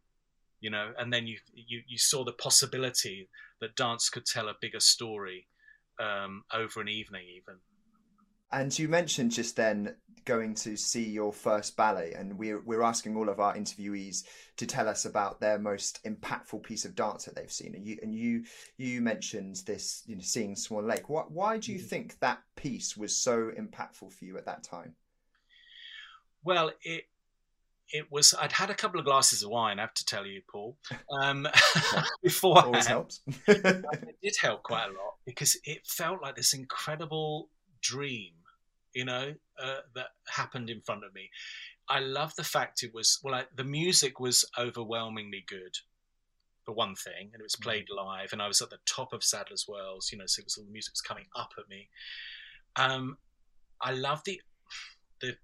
[0.60, 3.30] you know and then you you, you saw the possibility
[3.62, 5.48] that dance could tell a bigger story
[6.00, 7.56] um, over an evening even
[8.52, 13.16] and you mentioned just then going to see your first ballet, and we're we're asking
[13.16, 14.24] all of our interviewees
[14.58, 17.74] to tell us about their most impactful piece of dance that they've seen.
[17.76, 18.44] And you and you
[18.78, 21.10] you mentioned this, you know, seeing Swan Lake.
[21.10, 21.86] Why why do you mm.
[21.86, 24.96] think that piece was so impactful for you at that time?
[26.44, 27.06] Well, it
[27.90, 29.80] it was I'd had a couple of glasses of wine.
[29.80, 30.78] I have to tell you, Paul.
[31.10, 31.48] Um,
[32.24, 33.22] before always helps.
[33.48, 37.50] it did help quite a lot because it felt like this incredible
[37.82, 38.34] dream,
[38.98, 39.34] you know,
[39.64, 41.30] uh, that happened in front of me.
[41.88, 43.36] I love the fact it was well.
[43.36, 45.76] I, the music was overwhelmingly good,
[46.68, 47.64] for one thing, and it was mm.
[47.64, 50.46] played live, and I was at the top of Sadler's Wells, you know, so it
[50.46, 51.88] was all the music was coming up at me.
[52.76, 53.18] Um,
[53.82, 54.42] I love the
[55.22, 55.38] the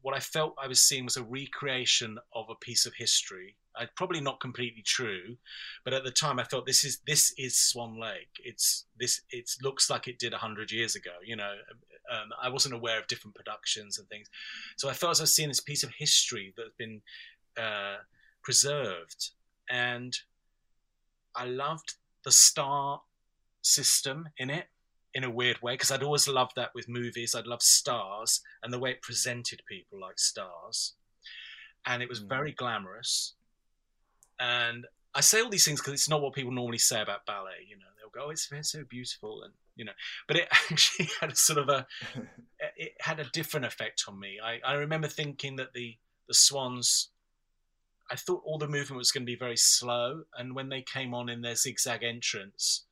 [0.00, 3.56] what I felt I was seeing was a recreation of a piece of history.
[3.76, 5.36] I, probably not completely true,
[5.84, 8.30] but at the time I felt this is this is Swan Lake.
[8.42, 11.12] It's this it looks like it did hundred years ago.
[11.22, 11.52] You know,
[12.10, 14.28] um, I wasn't aware of different productions and things,
[14.76, 17.02] so I felt as I was seeing this piece of history that's been
[17.58, 17.96] uh,
[18.42, 19.30] preserved,
[19.70, 20.16] and
[21.34, 23.02] I loved the star
[23.62, 24.66] system in it
[25.14, 27.34] in a weird way because I'd always loved that with movies.
[27.34, 30.94] I'd love stars and the way it presented people like stars,
[31.86, 32.28] and it was mm.
[32.28, 33.34] very glamorous.
[34.38, 37.66] And I say all these things because it's not what people normally say about ballet.
[37.68, 39.92] You know, they'll go, "Oh, it's, it's so beautiful," and you know,
[40.26, 41.86] but it actually had a sort of a,
[42.76, 44.38] it had a different effect on me.
[44.42, 45.96] I, I remember thinking that the
[46.26, 47.10] the swans
[48.10, 51.14] I thought all the movement was going to be very slow, and when they came
[51.14, 52.84] on in their zigzag entrance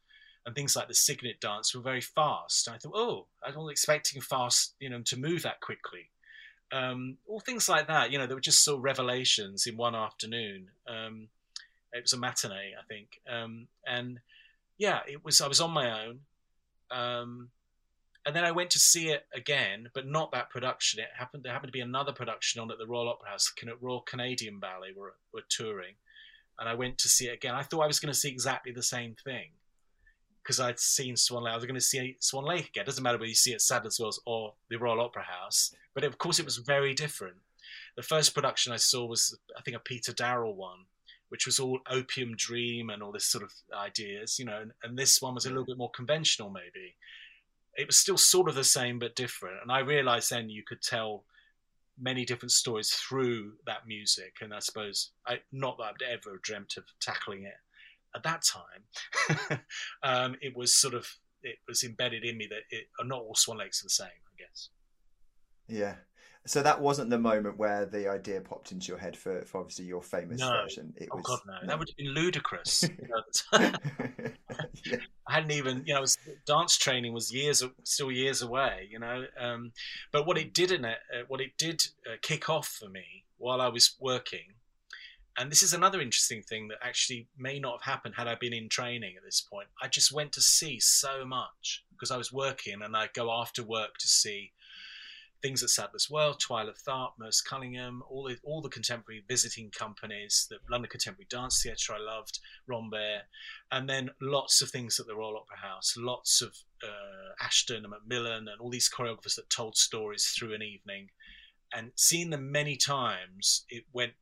[0.44, 2.66] and things like the cygnet dance were very fast.
[2.66, 6.10] And I thought, oh, I wasn't expecting fast, you know, to move that quickly.
[6.72, 9.94] Um, all things like that, you know, they were just sort of revelations in one
[9.94, 10.70] afternoon.
[10.88, 11.28] Um,
[11.92, 14.18] it was a matinee, I think, um, and
[14.78, 15.40] yeah, it was.
[15.40, 16.20] I was on my own.
[16.90, 17.48] Um,
[18.24, 21.00] and then I went to see it again, but not that production.
[21.00, 23.52] It happened there happened to be another production on at the Royal Opera House.
[23.80, 25.94] Royal Canadian Ballet were were touring,
[26.58, 27.54] and I went to see it again.
[27.54, 29.50] I thought I was going to see exactly the same thing
[30.42, 31.52] because I'd seen Swan Lake.
[31.52, 32.82] I was going to see Swan Lake again.
[32.82, 35.74] It doesn't matter whether you see it at Sadler's Wells or the Royal Opera House,
[35.94, 37.36] but of course it was very different.
[37.96, 40.84] The first production I saw was I think a Peter Darrell one,
[41.32, 44.98] which was all opium dream and all this sort of ideas, you know, and, and
[44.98, 46.94] this one was a little bit more conventional maybe
[47.76, 49.56] it was still sort of the same but different.
[49.62, 51.24] And I realized then you could tell
[51.98, 54.36] many different stories through that music.
[54.40, 57.54] And I suppose I not that I'd ever dreamt of tackling it
[58.14, 59.60] at that time.
[60.02, 61.08] um, it was sort of
[61.42, 64.06] it was embedded in me that it, not all Swan Lakes are the same.
[64.06, 64.68] I guess.
[65.68, 65.94] Yeah,
[66.44, 69.84] so that wasn't the moment where the idea popped into your head for, for obviously
[69.84, 70.50] your famous no.
[70.50, 70.92] version.
[70.96, 71.52] It oh was, God, no.
[71.60, 71.66] no.
[71.68, 72.84] That would have been ludicrous.
[73.52, 73.76] yeah.
[75.28, 79.24] I hadn't even, you know, was, dance training was years, still years away, you know.
[79.38, 79.72] Um,
[80.10, 83.24] but what it did in it, uh, what it did uh, kick off for me
[83.38, 84.54] while I was working,
[85.38, 88.52] and this is another interesting thing that actually may not have happened had I been
[88.52, 89.68] in training at this point.
[89.80, 93.62] I just went to see so much because I was working, and I go after
[93.62, 94.52] work to see
[95.42, 100.46] things at Sadler's Wells, Twyla Tharp, Merce Cunningham, all the, all the contemporary visiting companies,
[100.48, 103.22] the London Contemporary Dance Theatre I loved, Rambert,
[103.70, 107.92] and then lots of things at the Royal Opera House, lots of uh, Ashton and
[107.92, 111.08] MacMillan and all these choreographers that told stories through an evening.
[111.74, 114.12] And seeing them many times, it went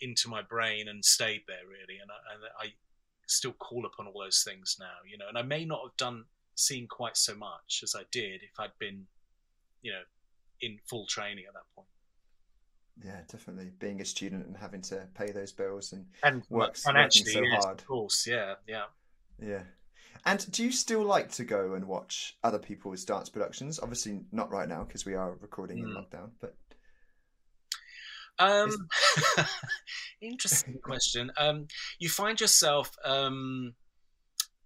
[0.00, 2.00] into my brain and stayed there really.
[2.00, 2.72] And I, and I
[3.26, 5.28] still call upon all those things now, you know.
[5.28, 8.78] And I may not have done seen quite so much as I did if I'd
[8.78, 9.06] been,
[9.82, 10.02] you know,
[10.60, 11.88] in full training at that point.
[13.04, 13.70] Yeah, definitely.
[13.78, 17.64] Being a student and having to pay those bills and and work financially so yes,
[17.64, 17.80] hard.
[17.80, 18.84] Of course, yeah, yeah,
[19.42, 19.62] yeah.
[20.26, 23.80] And do you still like to go and watch other people's dance productions?
[23.80, 25.84] Obviously, not right now because we are recording mm.
[25.84, 25.96] in hmm.
[25.96, 26.30] lockdown.
[26.40, 26.56] But
[28.38, 29.46] um, Is...
[30.20, 31.30] interesting question.
[31.38, 31.68] Um,
[31.98, 32.90] you find yourself.
[33.04, 33.74] Um,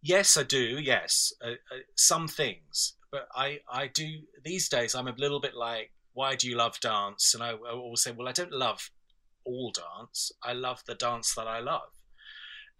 [0.03, 0.81] yes, I do.
[0.81, 4.09] Yes, uh, uh, some things, but I I do
[4.45, 4.97] these days.
[4.97, 7.33] I'm a little bit like, why do you love dance?
[7.33, 8.91] And I, I always say, well, I don't love
[9.45, 10.33] all dance.
[10.43, 11.93] I love the dance that I love.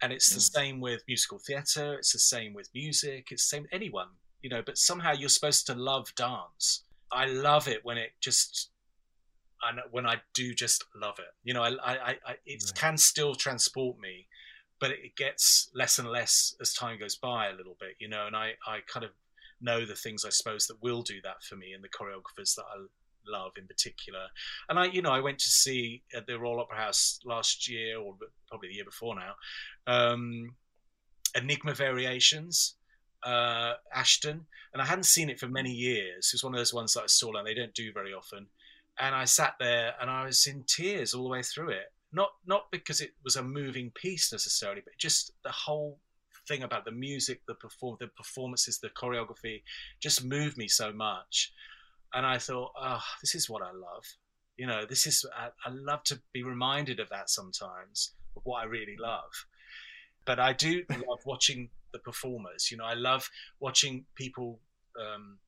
[0.01, 0.53] And it's the mm.
[0.53, 1.93] same with musical theatre.
[1.93, 3.27] It's the same with music.
[3.31, 4.09] It's the same with anyone,
[4.41, 4.61] you know.
[4.61, 6.83] But somehow you're supposed to love dance.
[7.13, 8.71] I love it when it just
[9.65, 11.33] and when I do just love it.
[11.45, 12.75] You know, I, I, I it right.
[12.75, 14.27] can still transport me,
[14.81, 17.95] but it gets less and less as time goes by a little bit.
[17.99, 19.11] You know, and I, I kind of
[19.61, 22.65] know the things I suppose that will do that for me and the choreographers that
[22.65, 22.85] I
[23.27, 24.27] love in particular.
[24.69, 27.99] And I, you know, I went to see at the Royal Opera House last year,
[27.99, 28.15] or
[28.47, 29.33] probably the year before now,
[29.87, 30.55] um,
[31.35, 32.75] Enigma Variations,
[33.23, 36.29] uh, Ashton, and I hadn't seen it for many years.
[36.31, 38.47] It was one of those ones that I saw and they don't do very often.
[38.99, 41.91] And I sat there and I was in tears all the way through it.
[42.13, 45.99] Not not because it was a moving piece necessarily, but just the whole
[46.47, 49.63] thing about the music, the perform, the performances, the choreography,
[50.01, 51.51] just moved me so much.
[52.13, 54.05] And I thought, oh, this is what I love.
[54.57, 58.61] You know, this is I, I love to be reminded of that sometimes of what
[58.61, 59.31] I really love.
[60.25, 62.69] But I do love watching the performers.
[62.71, 64.59] You know, I love watching people
[64.99, 65.39] um,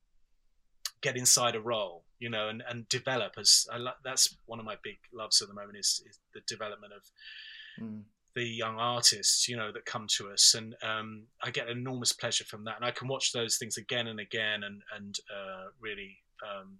[1.00, 2.04] get inside a role.
[2.18, 5.46] You know, and, and develop as I lo- that's one of my big loves at
[5.46, 8.02] the moment is, is the development of mm
[8.34, 12.44] the young artists, you know, that come to us, and um, I get enormous pleasure
[12.44, 16.18] from that, and I can watch those things again and again, and and uh, really
[16.42, 16.78] um,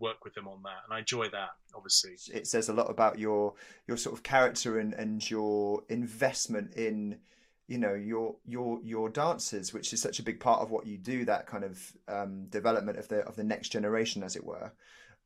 [0.00, 1.50] work with them on that, and I enjoy that.
[1.74, 3.54] Obviously, it says a lot about your
[3.86, 7.18] your sort of character and and your investment in
[7.66, 10.96] you know your your your dancers, which is such a big part of what you
[10.96, 11.24] do.
[11.24, 14.72] That kind of um, development of the of the next generation, as it were,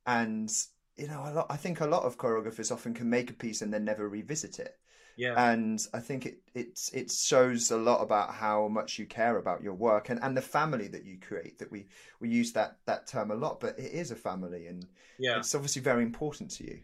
[0.06, 0.50] and
[0.96, 3.72] you know, lot, I think a lot of choreographers often can make a piece and
[3.72, 4.78] then never revisit it.
[5.16, 5.50] Yeah.
[5.50, 9.62] And I think it it it shows a lot about how much you care about
[9.62, 11.58] your work and, and the family that you create.
[11.58, 11.86] That we
[12.20, 14.86] we use that that term a lot, but it is a family, and
[15.18, 15.38] yeah.
[15.38, 16.80] it's obviously very important to you.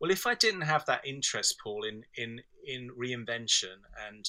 [0.00, 4.28] Well, if I didn't have that interest, Paul, in in in reinvention and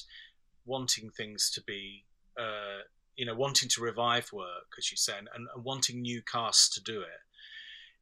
[0.64, 2.04] wanting things to be,
[2.38, 2.82] uh,
[3.16, 6.82] you know, wanting to revive work, as you said and, and wanting new casts to
[6.82, 7.20] do it,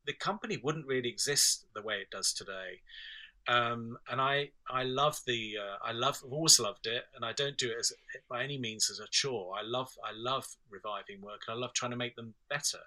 [0.06, 2.80] the company wouldn't really exist the way it does today.
[3.48, 7.32] Um, and I I love the uh, I love I've always loved it, and I
[7.32, 7.92] don't do it as
[8.28, 9.54] by any means as a chore.
[9.58, 12.80] I love I love reviving work, and I love trying to make them better,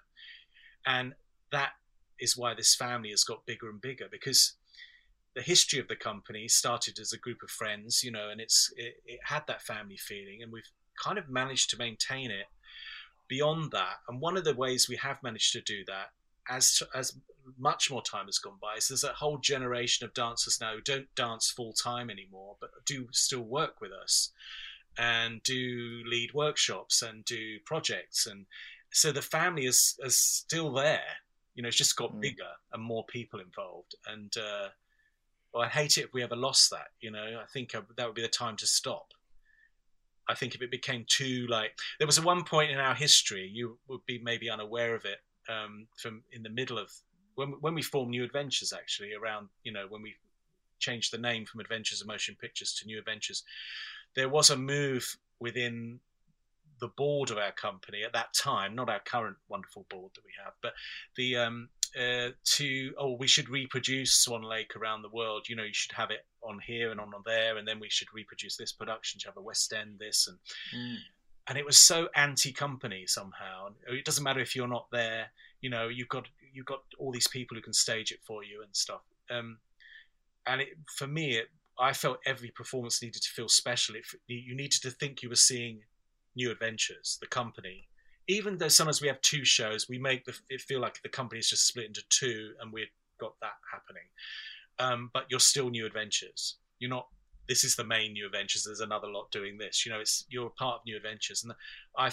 [0.86, 1.14] and
[1.50, 1.72] that
[2.20, 4.52] is why this family has got bigger and bigger because
[5.34, 8.72] the history of the company started as a group of friends, you know, and it's
[8.76, 10.70] it, it had that family feeling, and we've
[11.02, 12.46] kind of managed to maintain it
[13.26, 13.96] beyond that.
[14.08, 16.10] And one of the ways we have managed to do that
[16.48, 17.16] as as
[17.58, 18.78] much more time has gone by.
[18.78, 22.70] So there's a whole generation of dancers now who don't dance full time anymore, but
[22.86, 24.30] do still work with us
[24.98, 28.26] and do lead workshops and do projects.
[28.26, 28.46] And
[28.92, 31.00] so the family is, is still there.
[31.54, 32.20] You know, it's just got mm.
[32.20, 33.94] bigger and more people involved.
[34.06, 34.68] And uh,
[35.52, 36.88] well, I hate it if we ever lost that.
[37.00, 39.08] You know, I think that would be the time to stop.
[40.28, 43.50] I think if it became too like there was a one point in our history,
[43.52, 45.18] you would be maybe unaware of it
[45.48, 46.90] um, from in the middle of
[47.34, 50.14] when when we formed New Adventures, actually around you know when we
[50.78, 53.44] changed the name from Adventures of Motion Pictures to New Adventures,
[54.14, 56.00] there was a move within
[56.80, 60.32] the board of our company at that time, not our current wonderful board that we
[60.44, 60.72] have, but
[61.16, 65.48] the um, uh, to oh we should reproduce Swan Lake around the world.
[65.48, 68.08] You know, you should have it on here and on, there, and then we should
[68.12, 70.38] reproduce this production to have a West End this and.
[70.76, 70.96] Mm.
[71.48, 73.70] And it was so anti-company somehow.
[73.88, 75.26] It doesn't matter if you're not there.
[75.60, 78.62] You know, you've got you've got all these people who can stage it for you
[78.62, 79.00] and stuff.
[79.30, 79.58] Um,
[80.46, 83.96] and it, for me, it, I felt every performance needed to feel special.
[83.96, 85.80] It, you needed to think you were seeing
[86.36, 87.88] New Adventures, the company.
[88.28, 91.40] Even though sometimes we have two shows, we make the, it feel like the company
[91.40, 92.86] is just split into two, and we've
[93.18, 94.04] got that happening.
[94.78, 96.56] Um, but you're still New Adventures.
[96.78, 97.08] You're not.
[97.48, 98.64] This is the main New Adventures.
[98.64, 99.84] There's another lot doing this.
[99.84, 101.52] You know, it's you're part of New Adventures, and
[101.98, 102.10] I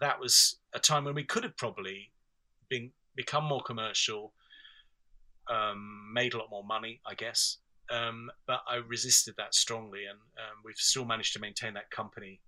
[0.00, 2.10] that was a time when we could have probably
[2.68, 4.32] been become more commercial,
[5.50, 7.58] um, made a lot more money, I guess.
[7.90, 12.40] Um, but I resisted that strongly, and um, we've still managed to maintain that company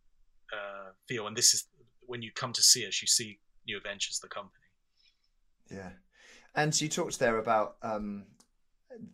[0.53, 1.27] uh, feel.
[1.27, 1.67] And this is
[2.07, 4.65] when you come to see us, you see New Adventures, the company.
[5.71, 5.91] Yeah,
[6.55, 8.25] and so you talked there about um,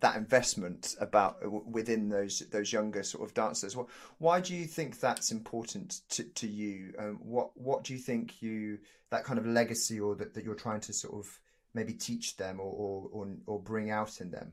[0.01, 3.77] that investment about uh, within those those younger sort of dancers.
[4.19, 6.95] Why do you think that's important to, to you?
[6.99, 8.79] Um, what what do you think you
[9.11, 11.41] that kind of legacy or that, that you're trying to sort of
[11.75, 14.53] maybe teach them or, or, or, or bring out in them?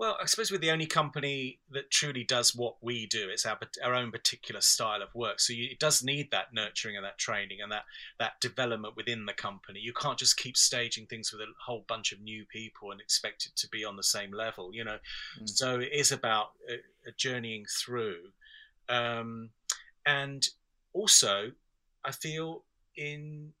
[0.00, 3.28] Well, I suppose we're the only company that truly does what we do.
[3.28, 5.40] It's our, our own particular style of work.
[5.40, 7.82] So you, it does need that nurturing and that training and that,
[8.18, 9.78] that development within the company.
[9.78, 13.44] You can't just keep staging things with a whole bunch of new people and expect
[13.44, 14.96] it to be on the same level, you know.
[15.38, 15.50] Mm.
[15.50, 16.76] So it is about a,
[17.06, 18.30] a journeying through.
[18.88, 19.50] Um,
[20.06, 20.48] and
[20.94, 21.52] also,
[22.06, 22.62] I feel
[22.96, 23.52] in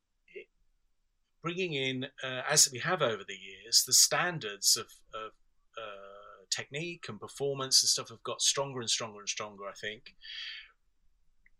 [1.42, 5.32] bringing in, uh, as we have over the years, the standards of, of
[5.76, 6.09] uh,
[6.50, 9.64] technique and performance and stuff have got stronger and stronger and stronger.
[9.66, 10.14] I think,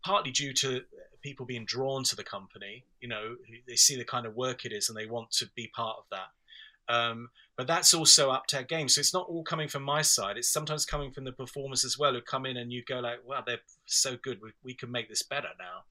[0.03, 0.81] partly due to
[1.21, 2.85] people being drawn to the company.
[2.99, 3.35] You know,
[3.67, 6.05] they see the kind of work it is and they want to be part of
[6.11, 6.93] that.
[6.93, 8.89] Um, but that's also up to our game.
[8.89, 10.37] So it's not all coming from my side.
[10.37, 13.19] It's sometimes coming from the performers as well who come in and you go like,
[13.25, 14.39] wow, they're so good.
[14.41, 15.83] We, we can make this better now.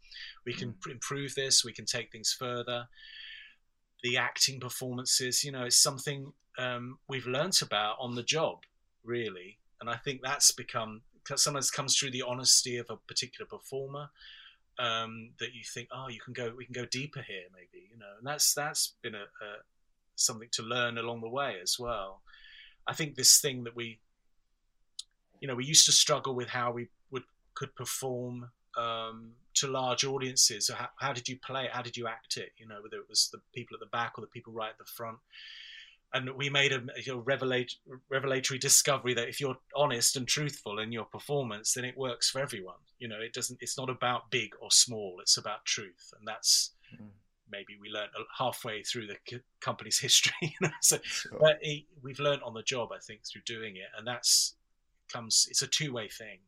[0.44, 0.90] We can mm.
[0.90, 1.64] improve this.
[1.64, 2.88] We can take things further
[4.03, 5.44] the acting performances.
[5.44, 8.61] You know, it's something um, we've learnt about on the job,
[9.05, 9.59] really.
[9.80, 11.03] And I think that's become
[11.36, 14.11] sometimes comes through the honesty of a particular performer
[14.78, 17.86] um, that you think, oh, you can go, we can go deeper here, maybe.
[17.92, 19.59] You know, and that's that's been a, a
[20.16, 22.22] something to learn along the way as well.
[22.86, 24.01] I think this thing that we,
[25.40, 27.24] you know, we used to struggle with how we would
[27.55, 30.66] could perform um, to large audiences.
[30.66, 31.70] So how, how, did you play it?
[31.72, 32.53] How did you act it?
[32.57, 34.78] You know, whether it was the people at the back or the people right at
[34.78, 35.18] the front.
[36.12, 37.68] And we made a, a revelatory,
[38.08, 42.40] revelatory discovery that if you're honest and truthful in your performance, then it works for
[42.40, 42.78] everyone.
[42.98, 43.58] You know, it doesn't.
[43.61, 45.18] It's not about big or small.
[45.20, 47.06] It's about truth, and that's mm.
[47.50, 50.32] maybe we learned halfway through the company's history.
[50.42, 50.74] You know?
[50.82, 51.38] So, Sure.
[51.38, 54.56] but it, we've learned on the job, I think, through doing it, and that's
[55.12, 55.46] comes.
[55.48, 56.38] It's a two way thing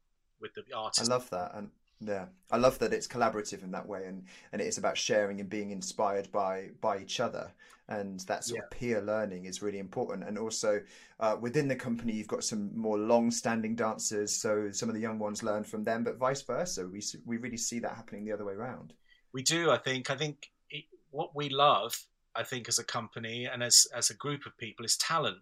[0.40, 1.10] with the artist.
[1.10, 1.70] I love that, and
[2.05, 5.40] yeah, I love that it's collaborative in that way, and and it is about sharing
[5.40, 7.53] and being inspired by by each other,
[7.88, 10.28] and that sort of peer learning is really important.
[10.28, 10.80] And also
[11.20, 15.18] uh, within the company, you've got some more long-standing dancers, so some of the young
[15.18, 16.86] ones learn from them, but vice versa.
[16.86, 18.92] We we really see that happening the other way around.
[19.32, 23.48] we do i think i think it, what we love i think as a company
[23.53, 25.38] and as as a group of people is talent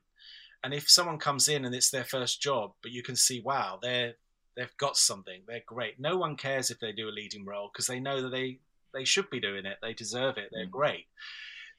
[0.63, 3.79] and if someone comes in and it's their first job but you can see wow
[3.83, 4.15] they're
[4.61, 5.41] they've got something.
[5.47, 5.99] They're great.
[5.99, 8.59] No one cares if they do a leading role because they know that they
[8.93, 9.79] they should be doing it.
[9.81, 10.51] They deserve it.
[10.53, 10.71] They're Mm.
[10.71, 11.07] great.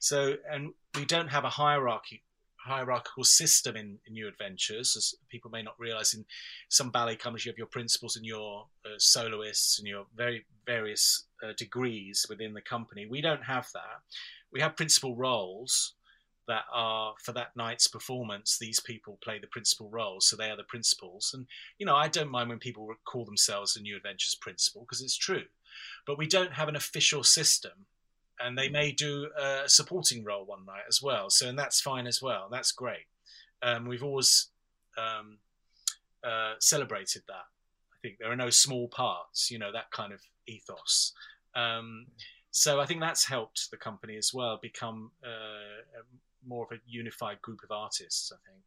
[0.00, 2.24] So and we don't have a hierarchy
[2.56, 6.14] hierarchical system in, in new adventures as people may not realize.
[6.14, 6.24] In
[6.68, 11.26] some ballet companies you have your principals and your uh, soloists and your very various
[11.42, 13.06] uh, degrees within the company.
[13.06, 14.00] We don't have that.
[14.52, 15.94] We have principal roles
[16.48, 20.56] that are for that night's performance these people play the principal roles so they are
[20.56, 21.30] the principals.
[21.34, 21.46] And
[21.78, 25.16] you know i don't mind when people call themselves a new adventures principal because it's
[25.16, 25.44] true.
[26.06, 27.86] But we don't have an official system
[28.40, 32.06] and they may do a supporting role one night as well so and that's fine
[32.06, 32.48] as well.
[32.50, 33.06] That's great.
[33.62, 34.48] Um, we've always
[34.98, 35.38] um,
[36.24, 37.46] uh, celebrated that
[37.92, 38.18] i think.
[38.18, 41.12] There are no small parts you know that kind of ethos.
[41.54, 42.06] Um,
[42.54, 45.82] so i think that's helped the company as well become uh,
[46.46, 48.62] more of a unified group of artists i think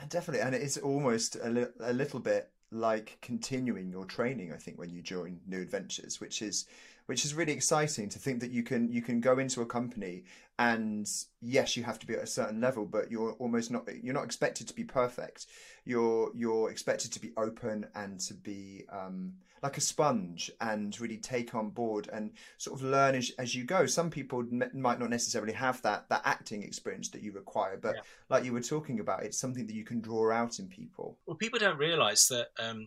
[0.00, 4.52] And Definitely, and it's almost a, li- a little bit like continuing your training.
[4.52, 6.66] I think when you join New Adventures, which is
[7.10, 10.22] which is really exciting to think that you can you can go into a company
[10.60, 14.14] and yes, you have to be at a certain level, but you're almost not you're
[14.14, 15.46] not expected to be perfect.
[15.84, 21.16] You're you're expected to be open and to be um, like a sponge and really
[21.16, 23.86] take on board and sort of learn as, as you go.
[23.86, 27.96] Some people m- might not necessarily have that that acting experience that you require, but
[27.96, 28.02] Yeah.
[28.28, 31.18] like you were talking about, it's something that you can draw out in people.
[31.26, 32.86] well people don't realize that um,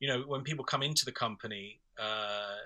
[0.00, 2.56] you know when people come into the company uh,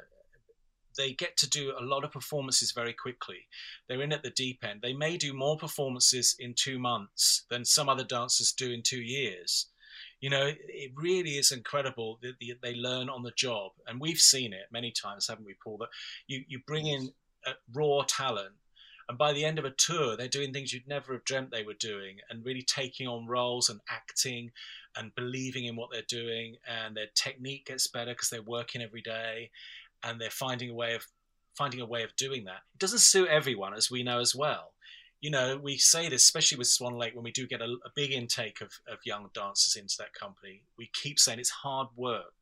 [0.97, 3.47] they get to do a lot of performances very quickly.
[3.89, 4.81] They're in at the deep end.
[4.83, 9.03] They may do more performances in two months than some other dancers do in two
[9.03, 9.67] years.
[10.21, 14.55] You know it, really is incredible that they learn on the job and we've seen
[14.55, 15.91] it many times haven't we paul that
[16.27, 17.13] you, you bring in
[17.47, 18.55] uh, raw talent
[19.09, 21.63] and by the end of a tour they're doing things you'd never have dreamt they
[21.63, 24.51] were doing and really taking on roles and acting
[24.97, 29.03] and believing in what they're doing and their technique gets better because they're working every
[29.03, 29.51] day
[30.05, 31.07] and they're finding a way of
[31.57, 32.63] finding a way of doing that.
[32.75, 34.73] It doesn't suit everyone as we know as well.
[35.21, 37.91] You know we say this especially with swan lake when we do get a, a
[37.95, 42.35] big intake of, of young dancers into that company we keep saying it's hard work.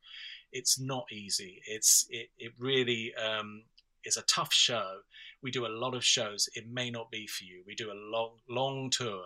[0.50, 1.62] It's not easy.
[1.66, 3.62] It's it, it really um,
[4.04, 4.98] is a tough show.
[5.42, 6.48] We do a lot of shows.
[6.54, 7.62] It may not be for you.
[7.66, 9.22] We do a long long tour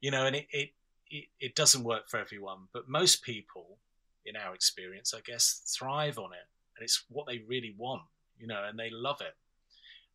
[0.00, 0.70] you know and it, it
[1.10, 3.78] it, it doesn't work for everyone but most people
[4.26, 6.46] in our experience i guess thrive on it
[6.80, 8.02] and it's what they really want
[8.40, 9.36] you know and they love it.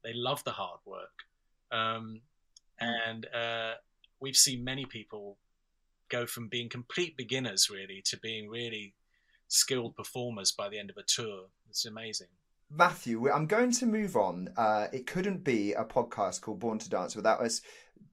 [0.04, 1.24] They love the hard work.
[1.72, 2.22] Um,
[2.80, 3.74] and uh,
[4.20, 5.38] we've seen many people
[6.10, 8.94] go from being complete beginners really to being really
[9.48, 11.46] skilled performers by the end of a tour.
[11.70, 12.28] It's amazing.
[12.70, 14.50] Matthew, I'm going to move on.
[14.58, 17.62] Uh, it couldn't be a podcast called Born to Dance without us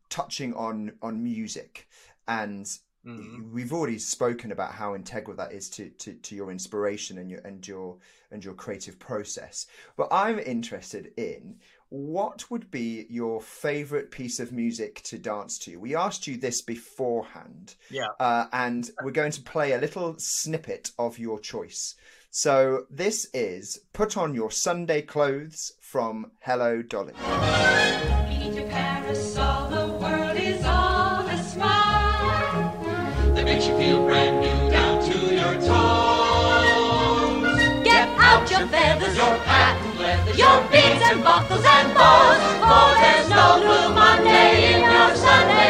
[0.08, 1.88] touching on on music,
[2.28, 2.68] and
[3.04, 3.50] Mhm.
[3.52, 7.40] we've already spoken about how integral that is to, to, to your inspiration and your
[7.40, 7.98] and your
[8.30, 9.66] and your creative process.
[9.96, 11.56] But I'm interested in
[11.88, 15.76] what would be your favorite piece of music to dance to.
[15.76, 20.92] We asked you this beforehand, yeah uh, and we're going to play a little snippet
[20.98, 21.96] of your choice.
[22.30, 27.12] So this is "Put on Your Sunday Clothes" from Hello Dolly.
[33.82, 35.68] Feel brand new down to your toes.
[37.82, 43.28] Get out your feathers, your patent leather, your beads and buckles and bows, for there's
[43.28, 45.61] no blue Monday in your Sunday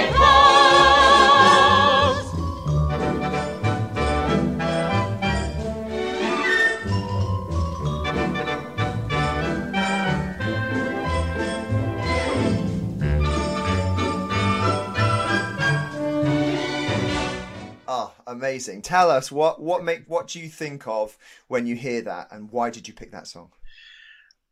[18.33, 18.83] amazing!
[18.83, 21.17] Tell us what what make what do you think of
[21.49, 23.53] when you hear that, and why did you pick that song?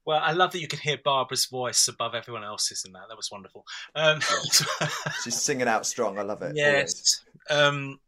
[0.07, 3.03] Well, I love that you can hear Barbara's voice above everyone else's in that.
[3.09, 3.65] That was wonderful.
[3.95, 4.21] Um,
[5.23, 6.19] She's singing out strong.
[6.19, 6.53] I love it.
[6.57, 7.23] yes.
[7.51, 8.01] Um,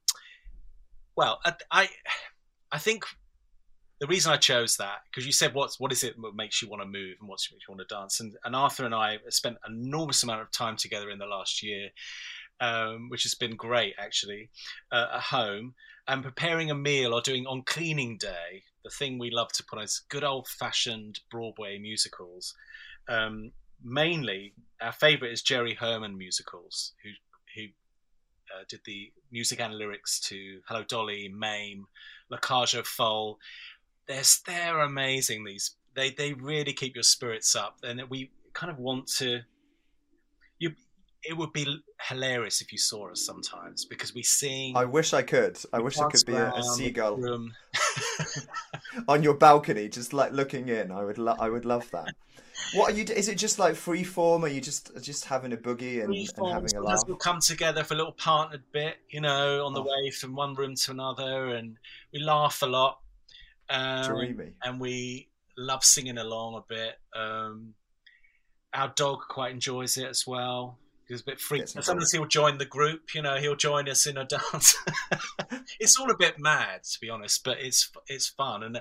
[1.17, 1.89] well, I, I,
[2.73, 3.05] I think
[4.01, 6.69] the reason I chose that because you said what's what is it that makes you
[6.69, 9.19] want to move and what makes you want to dance, and, and Arthur and I
[9.29, 11.91] spent an enormous amount of time together in the last year,
[12.63, 14.49] um, which has been great actually
[14.93, 15.75] uh, at home
[16.07, 18.63] and preparing a meal or doing on cleaning day.
[18.85, 22.55] The thing we love to put on is good old fashioned Broadway musicals.
[23.09, 23.53] Um,
[23.83, 27.11] mainly, our favourite is Jerry Herman musicals, who
[27.55, 27.67] who
[28.55, 31.87] uh, did the music and lyrics to Hello Dolly, Mame,
[32.31, 33.37] La Cage aux Folles.
[34.07, 35.45] They're they're amazing.
[35.45, 39.41] These they they really keep your spirits up, and we kind of want to.
[40.59, 40.75] You,
[41.25, 41.67] it would be
[42.09, 44.77] hilarious if you saw us sometimes because we sing.
[44.77, 45.59] I wish I could.
[45.73, 47.19] I wish I could be a, a seagull
[49.09, 50.91] on your balcony, just like looking in.
[50.91, 52.15] I would, lo- I would love that.
[52.75, 53.05] What are you?
[53.05, 54.45] Is it just like free form?
[54.45, 57.01] Are you just just having a boogie and, and having a laugh?
[57.07, 59.87] We'll come together for a little partnered bit, you know, on the Oh.
[59.87, 61.77] way from one room to another, and
[62.13, 62.99] we laugh a lot.
[63.69, 64.53] Um, Dreamy.
[64.63, 66.95] and we love singing along a bit.
[67.15, 67.75] Um,
[68.75, 70.79] our dog quite enjoys it as well.
[71.13, 71.69] He's a bit freaked.
[71.69, 73.15] Sometimes he'll join the group.
[73.15, 74.75] You know, he'll join us in a dance.
[75.79, 78.63] it's all a bit mad, to be honest, but it's it's fun.
[78.63, 78.81] And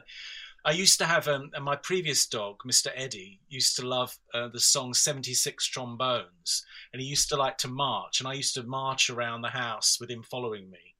[0.64, 2.88] I used to have um, and my previous dog, Mr.
[2.96, 6.64] Eddie, used to love uh, the song "76 Trombones,"
[6.94, 9.98] and he used to like to march, and I used to march around the house
[10.00, 10.96] with him following me,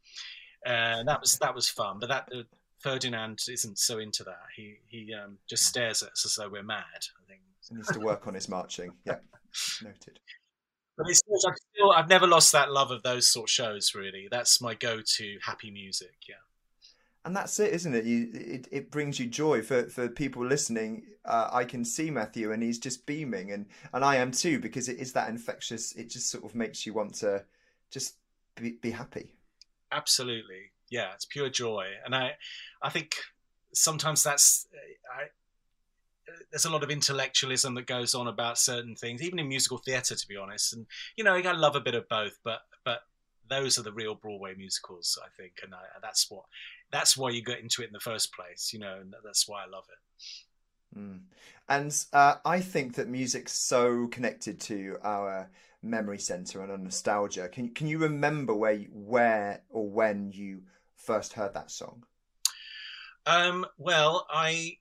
[0.66, 2.00] and that was that was fun.
[2.02, 2.44] But that uh,
[2.80, 4.48] Ferdinand isn't so into that.
[4.58, 6.84] He he um, just stares at us as though we're mad.
[6.94, 7.40] I think.
[7.70, 8.92] He needs to work on his marching.
[9.06, 9.20] Yeah,
[9.82, 10.20] noted.
[10.98, 13.94] But it's I've still I've never lost that love of those sort of shows.
[13.96, 16.16] Really, that's my go-to happy music.
[16.28, 16.36] Yeah.
[17.24, 18.06] And that's it, isn't it?
[18.06, 21.04] You, it, it brings you joy for, for people listening.
[21.24, 24.90] Uh, I can see Matthew, and he's just beaming, and, and I am too, because
[24.90, 25.92] it is that infectious.
[25.94, 27.46] It just sort of makes you want to
[27.92, 28.16] just
[28.56, 29.36] be, be happy.
[29.92, 32.32] absolutely yeah it's pure joy and i
[32.82, 33.16] i think
[33.74, 34.68] sometimes that's
[35.18, 35.24] i
[36.52, 40.16] there's a lot of intellectualism that goes on about certain things even in musical theatre
[40.16, 43.02] to be honest and you know I love a bit of both but but
[43.50, 46.46] those are the real broadway musicals i think and I, that's what
[46.92, 49.64] that's why you get into it in the first place you know and that's why
[49.64, 49.98] i love it
[50.98, 51.20] Mm.
[51.70, 55.50] And uh, I think that music's so connected to our
[55.82, 57.48] memory center and our nostalgia.
[57.50, 60.64] Can can you remember where you, where or when you
[60.96, 62.04] first heard that song?
[63.26, 64.78] Um, well, I,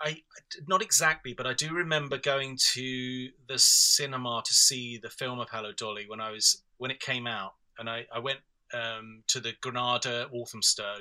[0.00, 0.22] I,
[0.66, 5.48] not exactly, but I do remember going to the cinema to see the film of
[5.50, 8.40] Hello Dolly when I was when it came out, and I, I went
[8.74, 10.96] um, to the Granada Walthamstow,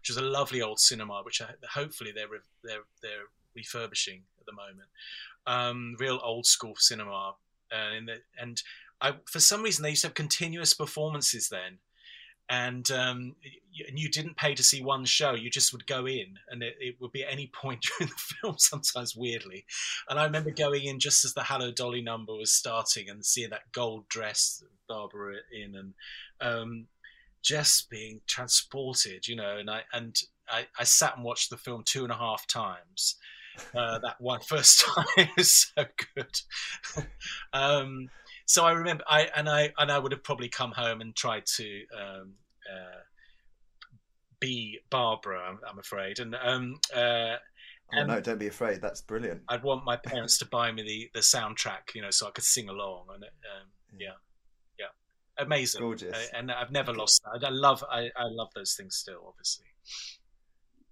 [0.00, 2.28] which is a lovely old cinema, which I, hopefully they're
[2.64, 4.88] they're they're refurbishing at the moment.
[5.46, 7.34] Um, real old school cinema,
[7.72, 8.62] uh, and
[9.00, 11.78] I for some reason they used to have continuous performances then
[12.48, 13.34] and um,
[13.86, 15.34] and you didn't pay to see one show.
[15.34, 18.34] You just would go in, and it, it would be at any point during the
[18.34, 18.58] film.
[18.58, 19.64] Sometimes weirdly,
[20.08, 23.50] and I remember going in just as the Hello Dolly number was starting and seeing
[23.50, 25.94] that gold dress Barbara in, and
[26.40, 26.86] um,
[27.42, 29.58] just being transported, you know.
[29.58, 30.16] And I and
[30.48, 33.16] I, I sat and watched the film two and a half times.
[33.74, 35.84] Uh, that one first time was so
[36.14, 36.40] good.
[37.52, 38.08] um,
[38.48, 41.44] so I remember I and I and I would have probably come home and tried
[41.56, 42.32] to um,
[42.68, 43.00] uh,
[44.40, 45.40] be Barbara.
[45.48, 47.36] I'm, I'm afraid, and um, uh,
[47.90, 48.82] Oh And- no, don't be afraid.
[48.82, 49.42] That's brilliant.
[49.48, 52.44] I'd want my parents to buy me the, the soundtrack, you know, so I could
[52.44, 53.06] sing along.
[53.14, 53.68] And um,
[53.98, 54.08] yeah,
[54.78, 55.80] yeah, amazing.
[55.80, 56.14] Gorgeous.
[56.14, 57.46] Uh, and I've never lost that.
[57.46, 59.64] I love I, I love those things still, obviously.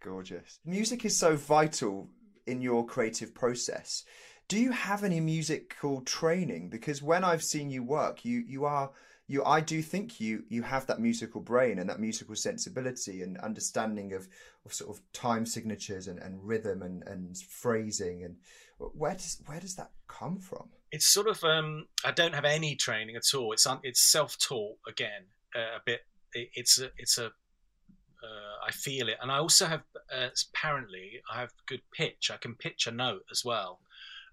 [0.02, 0.58] Gorgeous.
[0.64, 2.08] Music is so vital
[2.46, 4.04] in your creative process.
[4.48, 6.70] Do you have any musical training?
[6.70, 8.90] Because when I've seen you work, you you are
[9.26, 13.38] you I do think you you have that musical brain and that musical sensibility and
[13.38, 14.28] understanding of,
[14.64, 18.36] of sort of time signatures and, and rhythm and, and phrasing and
[18.78, 20.68] where does where does that come from?
[20.92, 23.52] It's sort of um, I don't have any training at all.
[23.52, 25.24] It's un, it's self taught again
[25.54, 26.00] uh, a bit.
[26.34, 29.82] It, it's a it's a uh, I feel it, and I also have
[30.14, 32.30] uh, apparently I have good pitch.
[32.32, 33.80] I can pitch a note as well.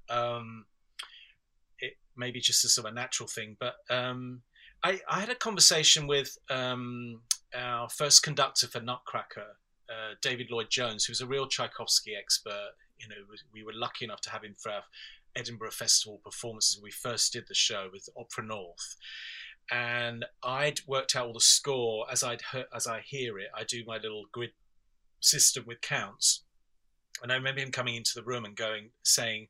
[0.09, 0.65] Um,
[1.79, 4.41] it maybe just a sort of a natural thing, but um,
[4.83, 7.21] I, I had a conversation with um,
[7.55, 9.57] our first conductor for Nutcracker,
[9.89, 12.71] uh, David Lloyd Jones, who's a real Tchaikovsky expert.
[12.99, 13.15] You know,
[13.53, 14.83] we were lucky enough to have him for our
[15.35, 16.77] Edinburgh Festival performances.
[16.77, 18.95] when We first did the show with Opera North,
[19.71, 23.47] and I'd worked out all the score as I'd heard, as I hear it.
[23.55, 24.51] I do my little grid
[25.21, 26.43] system with counts,
[27.21, 29.47] and I remember him coming into the room and going, saying,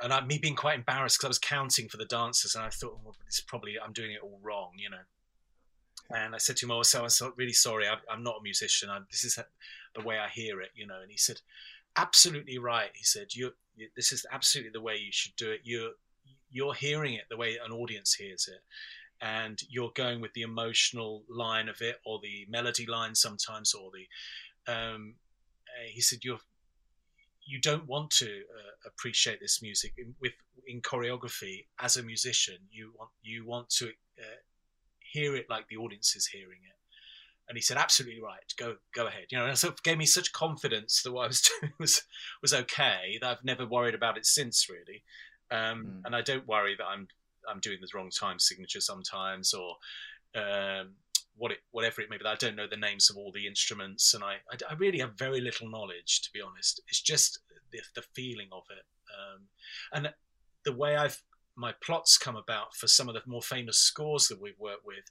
[0.00, 2.68] and I, me being quite embarrassed because I was counting for the dancers, and I
[2.68, 4.98] thought, well, it's probably I'm doing it all wrong, you know.
[6.10, 7.86] And I said to him, "Oh, so I'm so really sorry.
[7.86, 8.88] I'm, I'm not a musician.
[8.88, 9.38] I'm, this is
[9.94, 11.40] the way I hear it, you know." And he said,
[11.96, 15.60] "Absolutely right." He said, "You, you this is absolutely the way you should do it.
[15.64, 15.92] You're
[16.50, 18.60] you're hearing it the way an audience hears it."
[19.20, 23.90] And you're going with the emotional line of it, or the melody line sometimes, or
[23.90, 24.72] the.
[24.72, 25.14] Um,
[25.66, 26.40] uh, he said, "You're
[27.48, 30.32] you don't want to uh, appreciate this music in, with
[30.66, 32.58] in choreography as a musician.
[32.70, 34.40] You want you want to uh,
[34.98, 36.76] hear it like the audience is hearing it.
[37.48, 38.52] And he said, "Absolutely right.
[38.58, 41.28] Go go ahead." You know, and so it gave me such confidence that what I
[41.28, 42.02] was doing was
[42.42, 43.18] was okay.
[43.20, 45.02] That I've never worried about it since, really.
[45.50, 46.00] Um, mm.
[46.04, 47.08] And I don't worry that I'm
[47.48, 49.76] I'm doing the wrong time signature sometimes, or
[50.34, 50.90] um,
[51.38, 52.26] what it, whatever it may be.
[52.26, 55.18] I don't know the names of all the instruments, and I, I, I really have
[55.18, 56.82] very little knowledge, to be honest.
[56.88, 57.38] It's just
[57.72, 58.84] the, the feeling of it,
[59.16, 59.46] um,
[59.92, 60.12] and
[60.64, 61.22] the way I've
[61.56, 65.04] my plots come about for some of the more famous scores that we've worked with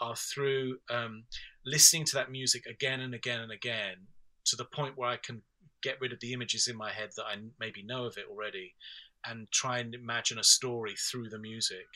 [0.00, 1.22] are through um,
[1.64, 3.94] listening to that music again and again and again
[4.44, 5.42] to the point where I can
[5.80, 8.74] get rid of the images in my head that I maybe know of it already
[9.24, 11.86] and try and imagine a story through the music.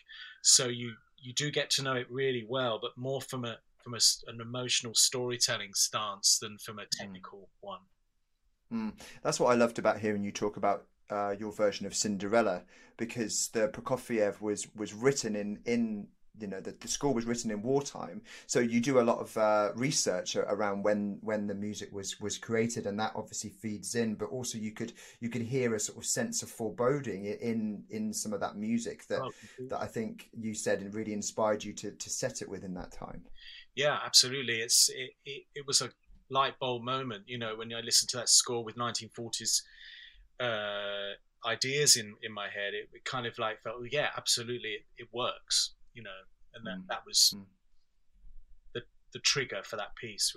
[0.42, 3.56] So you you do get to know it really well, but more from a
[3.86, 6.88] from a, an emotional storytelling stance than from a hmm.
[7.04, 7.48] technical mm.
[7.60, 7.80] one.
[8.72, 8.92] Mm.
[9.22, 12.64] That's what I loved about hearing you talk about uh, your version of Cinderella,
[12.96, 16.08] because the Prokofiev was was written in in
[16.40, 19.36] you know the, the score was written in wartime so you do a lot of
[19.38, 24.14] uh, research around when when the music was was created and that obviously feeds in
[24.14, 28.12] but also you could you could hear a sort of sense of foreboding in in
[28.12, 29.30] some of that music that oh,
[29.68, 32.92] that i think you said and really inspired you to to set it within that
[32.92, 33.22] time
[33.76, 34.60] yeah, absolutely.
[34.60, 35.90] It's it, it, it, was a
[36.30, 39.62] light bulb moment, you know, when I listened to that score with 1940s
[40.40, 41.14] uh,
[41.46, 42.74] ideas in in my head.
[42.74, 46.10] It, it, kind of like felt, yeah, absolutely, it, it works, you know,
[46.54, 46.88] and that mm.
[46.88, 47.44] that was mm.
[48.74, 48.80] the
[49.12, 50.34] the trigger for that piece.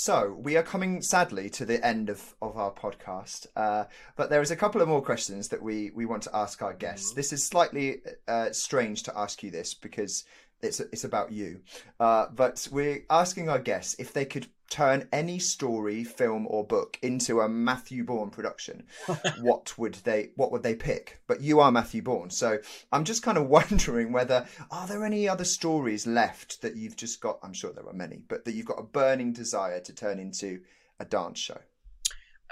[0.00, 3.84] So we are coming sadly to the end of, of our podcast, uh,
[4.16, 6.72] but there is a couple of more questions that we, we want to ask our
[6.72, 7.10] guests.
[7.10, 7.16] Mm-hmm.
[7.16, 10.24] This is slightly uh, strange to ask you this because
[10.62, 11.60] it's it's about you,
[11.98, 16.98] uh, but we're asking our guests if they could turn any story, film, or book
[17.02, 18.84] into a Matthew Bourne production,
[19.40, 21.20] what would they what would they pick?
[21.26, 22.58] But you are Matthew Bourne, so
[22.92, 27.20] I'm just kind of wondering whether are there any other stories left that you've just
[27.20, 27.38] got?
[27.42, 30.60] I'm sure there are many, but that you've got a burning desire to turn into
[30.98, 31.58] a dance show.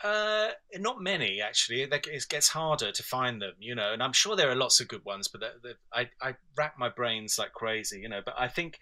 [0.05, 1.83] Uh, not many actually.
[1.83, 3.93] It gets harder to find them, you know.
[3.93, 5.43] And I'm sure there are lots of good ones, but
[5.93, 8.21] I I rack my brains like crazy, you know.
[8.25, 8.79] But I think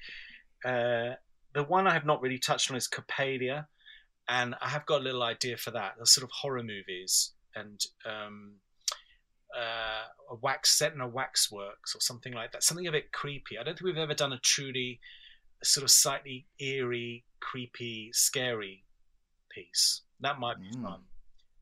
[0.64, 1.14] uh,
[1.54, 3.66] the one I have not really touched on is Coppelia,
[4.28, 5.94] and I have got a little idea for that.
[5.98, 8.56] The sort of horror movies and um,
[9.56, 12.62] uh, a wax set in a waxworks or something like that.
[12.62, 13.58] Something a bit creepy.
[13.58, 15.00] I don't think we've ever done a truly
[15.62, 18.84] sort of slightly eerie, creepy, scary
[19.50, 20.02] piece.
[20.20, 20.82] That might be mm.
[20.82, 21.00] fun.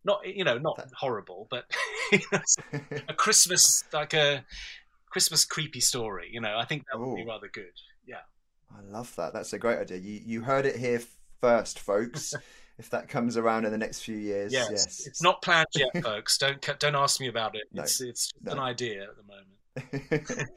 [0.04, 0.88] Not you know, not that...
[0.96, 1.64] horrible, but
[3.08, 4.44] a Christmas like a
[5.10, 6.28] Christmas creepy story.
[6.32, 7.16] You know, I think that would Ooh.
[7.16, 7.72] be rather good.
[8.06, 8.16] Yeah.
[8.76, 9.32] I love that.
[9.32, 9.98] That's a great idea.
[9.98, 11.00] You you heard it here
[11.40, 12.34] first, folks.
[12.78, 15.06] if that comes around in the next few years, yes, yes.
[15.06, 16.38] it's not planned yet, folks.
[16.38, 17.64] Don't don't ask me about it.
[17.72, 18.52] No, it's it's no.
[18.52, 20.50] an idea at the moment.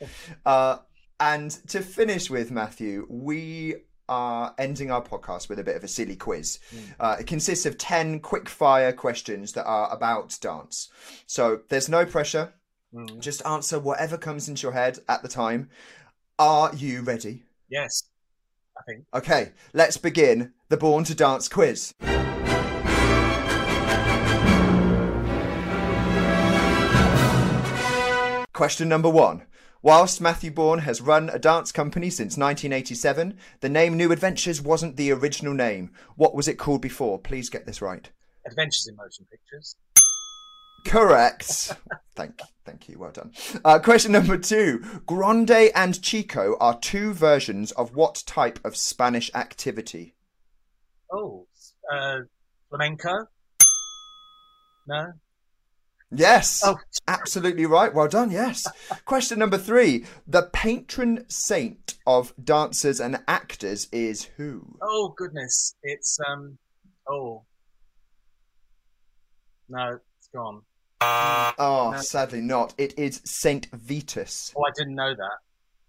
[0.45, 0.77] uh,
[1.19, 3.75] and to finish with Matthew, we
[4.09, 6.59] are ending our podcast with a bit of a silly quiz.
[6.73, 6.95] Mm.
[6.99, 10.89] Uh, it consists of 10 quick fire questions that are about dance.
[11.25, 12.53] So there's no pressure.
[12.93, 13.19] Mm.
[13.19, 15.69] Just answer whatever comes into your head at the time.
[16.39, 17.43] Are you ready?
[17.69, 18.03] Yes,
[18.77, 19.05] I think.
[19.13, 21.93] Okay, let's begin the Born to Dance quiz.
[28.53, 29.43] Question number one.
[29.87, 34.97] Whilst Matthew Bourne has run a dance company since 1987, the name New Adventures wasn't
[34.97, 35.91] the original name.
[36.17, 37.17] What was it called before?
[37.17, 38.09] Please get this right.
[38.45, 39.77] Adventures in Motion Pictures.
[40.85, 41.71] Correct.
[42.17, 42.99] thank, thank you.
[42.99, 43.31] Well done.
[43.63, 49.31] Uh, question number two: Grande and Chico are two versions of what type of Spanish
[49.33, 50.15] activity?
[51.13, 51.47] Oh,
[51.89, 52.17] uh,
[52.69, 53.27] flamenco.
[54.85, 55.13] No.
[56.09, 56.77] Yes, Oh.
[57.07, 57.93] absolutely right.
[57.93, 58.31] Well done.
[58.31, 58.65] Yes.
[59.05, 64.77] Question number three: The patron saint of dancers and actors is who?
[64.81, 66.57] Oh goodness, it's um.
[67.09, 67.43] Oh.
[69.69, 70.61] No, it's gone.
[71.01, 72.01] Oh, No.
[72.01, 72.73] sadly not.
[72.77, 74.53] It is Saint Vitus.
[74.55, 75.37] Oh, I didn't know that.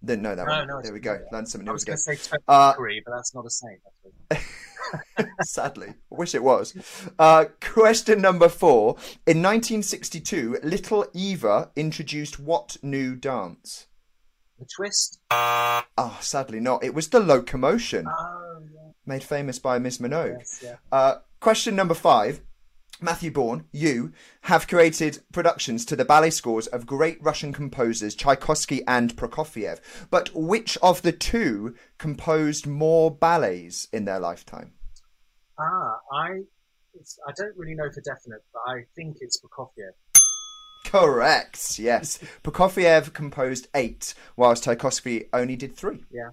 [0.05, 0.67] Didn't know that No, one.
[0.69, 1.19] no, there we go.
[1.33, 1.97] Learned something I new was again.
[2.07, 2.75] going to say Tony Uh,
[3.05, 3.81] but that's not a saint.
[5.43, 6.75] Sadly, I wish it was.
[7.19, 8.93] Uh, question number four.
[9.27, 13.87] In 1962, Little Eva introduced what new dance?
[14.59, 15.21] The twist.
[15.31, 15.87] Ah,
[16.21, 16.83] sadly not.
[16.85, 18.91] It was the locomotion, Oh, yeah.
[19.07, 20.37] made famous by Miss Minogue.
[20.39, 20.77] Yes, yeah.
[20.91, 22.41] Uh, question number five.
[23.01, 28.83] Matthew Bourne, you have created productions to the ballet scores of great Russian composers Tchaikovsky
[28.89, 29.79] and Prokofiev.
[30.11, 34.73] But which of the two composed more ballets in their lifetime?
[35.59, 36.41] Ah, I.
[36.95, 39.93] It's, I don't really know for definite, but I think it's Prokofiev.
[40.85, 42.19] Correct, yes.
[42.43, 46.03] Prokofiev composed eight, whilst Tchaikovsky only did three.
[46.11, 46.31] Yeah.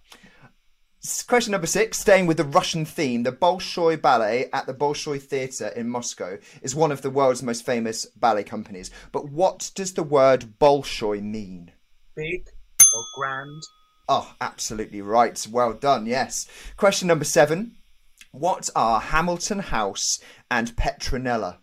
[1.27, 5.67] Question number six, staying with the Russian theme, the Bolshoi Ballet at the Bolshoi Theatre
[5.67, 8.89] in Moscow is one of the world's most famous ballet companies.
[9.11, 11.71] But what does the word Bolshoi mean?
[12.15, 12.47] Big
[12.93, 13.61] or grand?
[14.07, 15.45] Oh, absolutely right.
[15.51, 16.47] Well done, yes.
[16.77, 17.75] Question number seven,
[18.31, 21.57] what are Hamilton House and Petronella?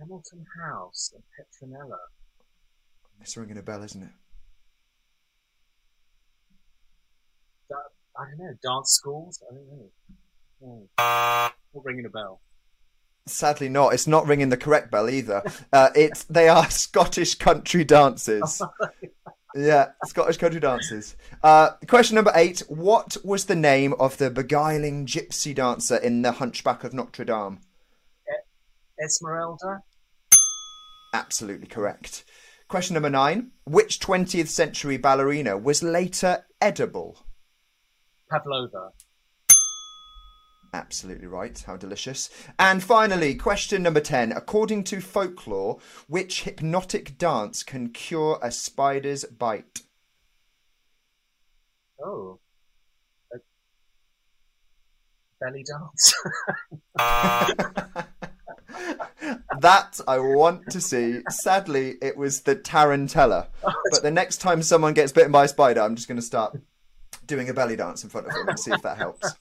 [0.00, 1.22] Hamilton House and
[1.72, 1.98] Petronella.
[3.20, 4.10] It's ringing a bell, isn't it?
[8.18, 8.54] I don't know.
[8.62, 9.40] Dance schools?
[9.48, 9.90] I don't know.
[10.60, 10.88] No.
[11.74, 12.40] Not ringing a bell.
[13.26, 13.92] Sadly not.
[13.94, 15.42] It's not ringing the correct bell either.
[15.72, 18.62] Uh, it's they are Scottish country dances.
[19.56, 21.16] Yeah, Scottish country dances.
[21.42, 22.60] Uh, question number eight.
[22.68, 27.58] What was the name of the beguiling gypsy dancer in The Hunchback of Notre Dame?
[29.02, 29.80] Esmeralda?
[31.14, 32.24] Absolutely correct.
[32.68, 33.52] Question number nine.
[33.64, 37.18] Which 20th century ballerina was later edible?
[38.30, 38.92] Pavlova.
[40.74, 41.62] Absolutely right.
[41.66, 42.28] How delicious.
[42.58, 44.32] And finally, question number 10.
[44.32, 49.82] According to folklore, which hypnotic dance can cure a spider's bite?
[52.04, 52.38] Oh.
[53.32, 53.38] A
[55.40, 56.14] belly dance?
[59.60, 61.20] that I want to see.
[61.30, 63.46] Sadly, it was the tarantella.
[63.64, 66.22] Oh, but the next time someone gets bitten by a spider, I'm just going to
[66.22, 66.58] start
[67.28, 69.32] doing a belly dance in front of them and see if that helps.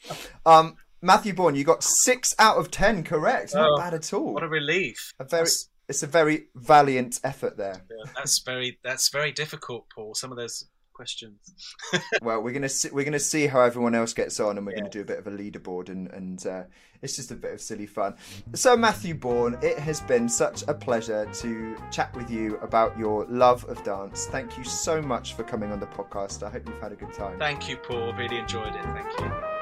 [0.46, 3.56] Um, Matthew Bourne, you got six out of ten correct.
[3.56, 4.34] Not Oh, bad at all.
[4.36, 5.14] what a relief.
[5.20, 7.82] A very, That's, it's a very valiant effort there.
[7.90, 10.14] yeah, that's very that's very difficult, Paul.
[10.14, 10.66] Some of those
[10.98, 11.76] questions.
[12.22, 14.90] Well, we're gonna see, we're gonna see how everyone else gets on, and we're gonna
[14.90, 16.64] do a bit of a leaderboard, and and uh,
[17.02, 18.16] it's just a bit of silly fun.
[18.54, 23.26] So, Matthew Bourne, it has been such a pleasure to chat with you about your
[23.26, 24.26] love of dance.
[24.28, 26.44] Thank you so much for coming on the podcast.
[26.44, 27.38] I hope you've had a good time.
[27.38, 28.14] Thank you, Paul.
[28.14, 28.84] Really enjoyed it.
[28.84, 29.57] Thank you.